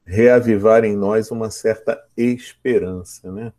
reavivar 0.05 0.85
em 0.85 0.95
nós 0.95 1.31
uma 1.31 1.51
certa 1.51 1.99
esperança, 2.15 3.33
né? 3.33 3.51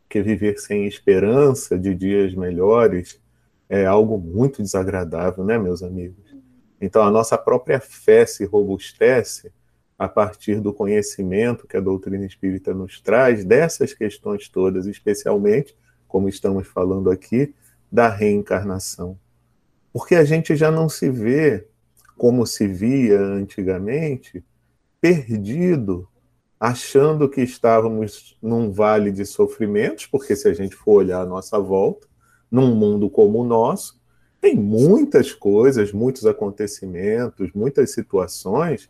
Porque 0.00 0.20
viver 0.20 0.58
sem 0.58 0.88
esperança 0.88 1.78
de 1.78 1.94
dias 1.94 2.34
melhores 2.34 3.20
é 3.68 3.86
algo 3.86 4.18
muito 4.18 4.60
desagradável, 4.60 5.44
né, 5.44 5.56
meus 5.56 5.84
amigos? 5.84 6.34
Então 6.80 7.02
a 7.02 7.12
nossa 7.12 7.38
própria 7.38 7.78
fé 7.78 8.26
se 8.26 8.44
robustece 8.44 9.52
a 9.98 10.08
partir 10.08 10.60
do 10.60 10.72
conhecimento 10.72 11.66
que 11.66 11.76
a 11.76 11.80
doutrina 11.80 12.24
espírita 12.24 12.72
nos 12.72 13.00
traz 13.00 13.44
dessas 13.44 13.92
questões 13.92 14.48
todas, 14.48 14.86
especialmente, 14.86 15.76
como 16.06 16.28
estamos 16.28 16.68
falando 16.68 17.10
aqui, 17.10 17.52
da 17.90 18.08
reencarnação. 18.08 19.18
Porque 19.92 20.14
a 20.14 20.24
gente 20.24 20.54
já 20.54 20.70
não 20.70 20.88
se 20.88 21.10
vê 21.10 21.66
como 22.16 22.46
se 22.46 22.68
via 22.68 23.20
antigamente, 23.20 24.44
perdido, 25.00 26.08
achando 26.60 27.28
que 27.28 27.40
estávamos 27.40 28.36
num 28.42 28.70
vale 28.70 29.10
de 29.10 29.24
sofrimentos, 29.24 30.06
porque 30.06 30.34
se 30.36 30.48
a 30.48 30.54
gente 30.54 30.74
for 30.74 30.98
olhar 30.98 31.22
a 31.22 31.26
nossa 31.26 31.58
volta, 31.58 32.06
num 32.50 32.74
mundo 32.74 33.10
como 33.10 33.40
o 33.40 33.44
nosso, 33.44 34.00
tem 34.40 34.54
muitas 34.54 35.32
coisas, 35.32 35.92
muitos 35.92 36.24
acontecimentos, 36.24 37.50
muitas 37.52 37.92
situações 37.92 38.88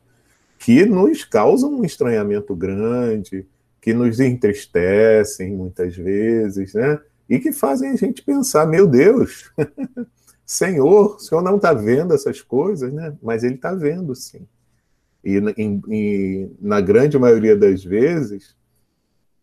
que 0.58 0.84
nos 0.84 1.24
causam 1.24 1.72
um 1.72 1.84
estranhamento 1.84 2.54
grande, 2.54 3.46
que 3.80 3.94
nos 3.94 4.18
entristecem 4.20 5.54
muitas 5.54 5.96
vezes, 5.96 6.74
né? 6.74 7.00
E 7.28 7.38
que 7.38 7.52
fazem 7.52 7.90
a 7.90 7.96
gente 7.96 8.22
pensar, 8.22 8.66
meu 8.66 8.86
Deus, 8.86 9.50
Senhor, 10.44 11.16
o 11.16 11.18
Senhor 11.18 11.42
não 11.42 11.56
está 11.56 11.72
vendo 11.72 12.14
essas 12.14 12.40
coisas, 12.40 12.92
né? 12.92 13.16
Mas 13.22 13.44
Ele 13.44 13.54
está 13.54 13.74
vendo, 13.74 14.14
sim. 14.14 14.46
E, 15.24 15.36
em, 15.56 15.82
e 15.88 16.50
na 16.60 16.80
grande 16.80 17.18
maioria 17.18 17.56
das 17.56 17.84
vezes, 17.84 18.56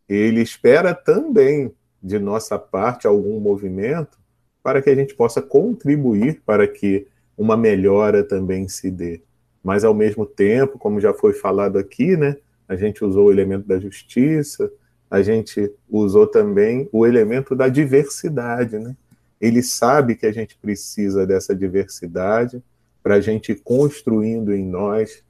Ele 0.10 0.42
espera 0.42 0.94
também 0.94 1.72
de 2.02 2.20
nossa 2.20 2.60
parte 2.60 3.08
algum 3.08 3.40
movimento 3.40 4.18
para 4.62 4.82
que 4.82 4.90
a 4.90 4.96
gente 4.96 5.14
possa 5.14 5.42
contribuir 5.42 6.42
para 6.46 6.68
que 6.68 7.08
uma 7.38 7.56
melhora 7.56 8.24
também 8.24 8.68
se 8.68 8.90
dê. 8.90 9.22
Mas 9.66 9.84
ao 9.84 9.96
mesmo 9.96 10.28
tempo, 10.28 10.78
como 10.78 11.02
já 11.02 11.12
foi 11.12 11.34
falado 11.34 11.80
aqui, 11.80 12.16
né, 12.16 12.38
a 12.70 12.76
gente 12.76 13.04
usou 13.04 13.26
o 13.26 13.32
elemento 13.32 13.68
da 13.68 13.80
justiça, 13.80 14.72
a 15.10 15.24
gente 15.24 15.74
usou 15.90 16.28
também 16.28 16.88
o 16.92 17.04
elemento 17.04 17.56
da 17.56 17.68
diversidade, 17.68 18.78
né? 18.78 18.96
Ele 19.42 19.64
sabe 19.64 20.14
que 20.14 20.28
a 20.28 20.32
gente 20.32 20.56
precisa 20.56 21.26
dessa 21.26 21.56
diversidade 21.56 22.62
para 23.02 23.16
a 23.16 23.20
gente 23.20 23.54
ir 23.54 23.62
construindo 23.64 24.54
em 24.54 24.64
nós 24.64 25.24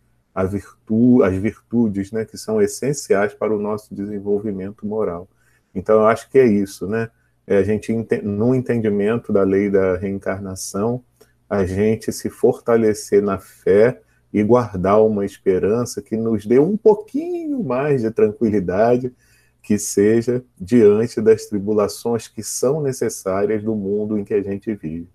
virtu 0.49 1.23
as 1.23 1.33
virtudes 1.37 2.11
né, 2.11 2.25
que 2.25 2.37
são 2.37 2.61
essenciais 2.61 3.33
para 3.33 3.55
o 3.55 3.59
nosso 3.59 3.95
desenvolvimento 3.95 4.85
moral. 4.85 5.29
Então, 5.73 6.01
eu 6.01 6.07
acho 6.07 6.29
que 6.29 6.37
é 6.37 6.45
isso, 6.45 6.87
né? 6.87 7.09
É 7.47 7.55
a 7.55 7.63
gente, 7.63 7.93
no 8.21 8.53
entendimento 8.53 9.31
da 9.31 9.43
lei 9.43 9.69
da 9.69 9.95
reencarnação, 9.95 11.01
a 11.49 11.65
gente 11.65 12.11
se 12.11 12.29
fortalecer 12.29 13.21
na 13.21 13.39
fé 13.39 14.01
e 14.35 14.43
guardar 14.43 15.01
uma 15.01 15.23
esperança 15.23 16.01
que 16.01 16.17
nos 16.17 16.45
dê 16.45 16.59
um 16.59 16.75
pouquinho 16.75 17.63
mais 17.63 18.01
de 18.01 18.11
tranquilidade, 18.11 19.15
que 19.63 19.79
seja 19.79 20.43
diante 20.59 21.21
das 21.21 21.45
tribulações 21.45 22.27
que 22.27 22.43
são 22.43 22.81
necessárias 22.81 23.63
do 23.63 23.73
mundo 23.73 24.19
em 24.19 24.25
que 24.25 24.33
a 24.33 24.43
gente 24.43 24.75
vive. 24.75 25.07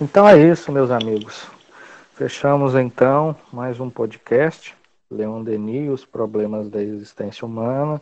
Então 0.00 0.28
é 0.28 0.38
isso, 0.38 0.70
meus 0.70 0.92
amigos. 0.92 1.50
Fechamos 2.14 2.76
então 2.76 3.34
mais 3.52 3.80
um 3.80 3.90
podcast, 3.90 4.76
Leon 5.10 5.42
Denis, 5.42 5.90
os 5.90 6.04
problemas 6.04 6.70
da 6.70 6.80
existência 6.80 7.44
humana, 7.44 8.00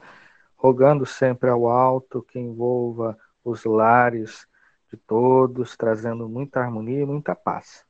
rogando 0.58 1.06
sempre 1.06 1.48
ao 1.48 1.70
alto 1.70 2.20
que 2.20 2.38
envolva 2.38 3.16
os 3.42 3.64
lares 3.64 4.46
de 4.92 4.98
todos, 4.98 5.74
trazendo 5.74 6.28
muita 6.28 6.60
harmonia 6.60 7.00
e 7.00 7.06
muita 7.06 7.34
paz. 7.34 7.82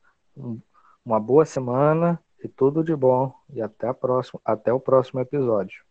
Uma 1.04 1.18
boa 1.18 1.44
semana 1.44 2.20
e 2.46 2.48
tudo 2.48 2.84
de 2.84 2.94
bom 2.94 3.34
e 3.50 3.60
até 3.60 3.88
a 3.88 3.94
próxima, 3.94 4.40
até 4.44 4.72
o 4.72 4.80
próximo 4.80 5.20
episódio. 5.20 5.85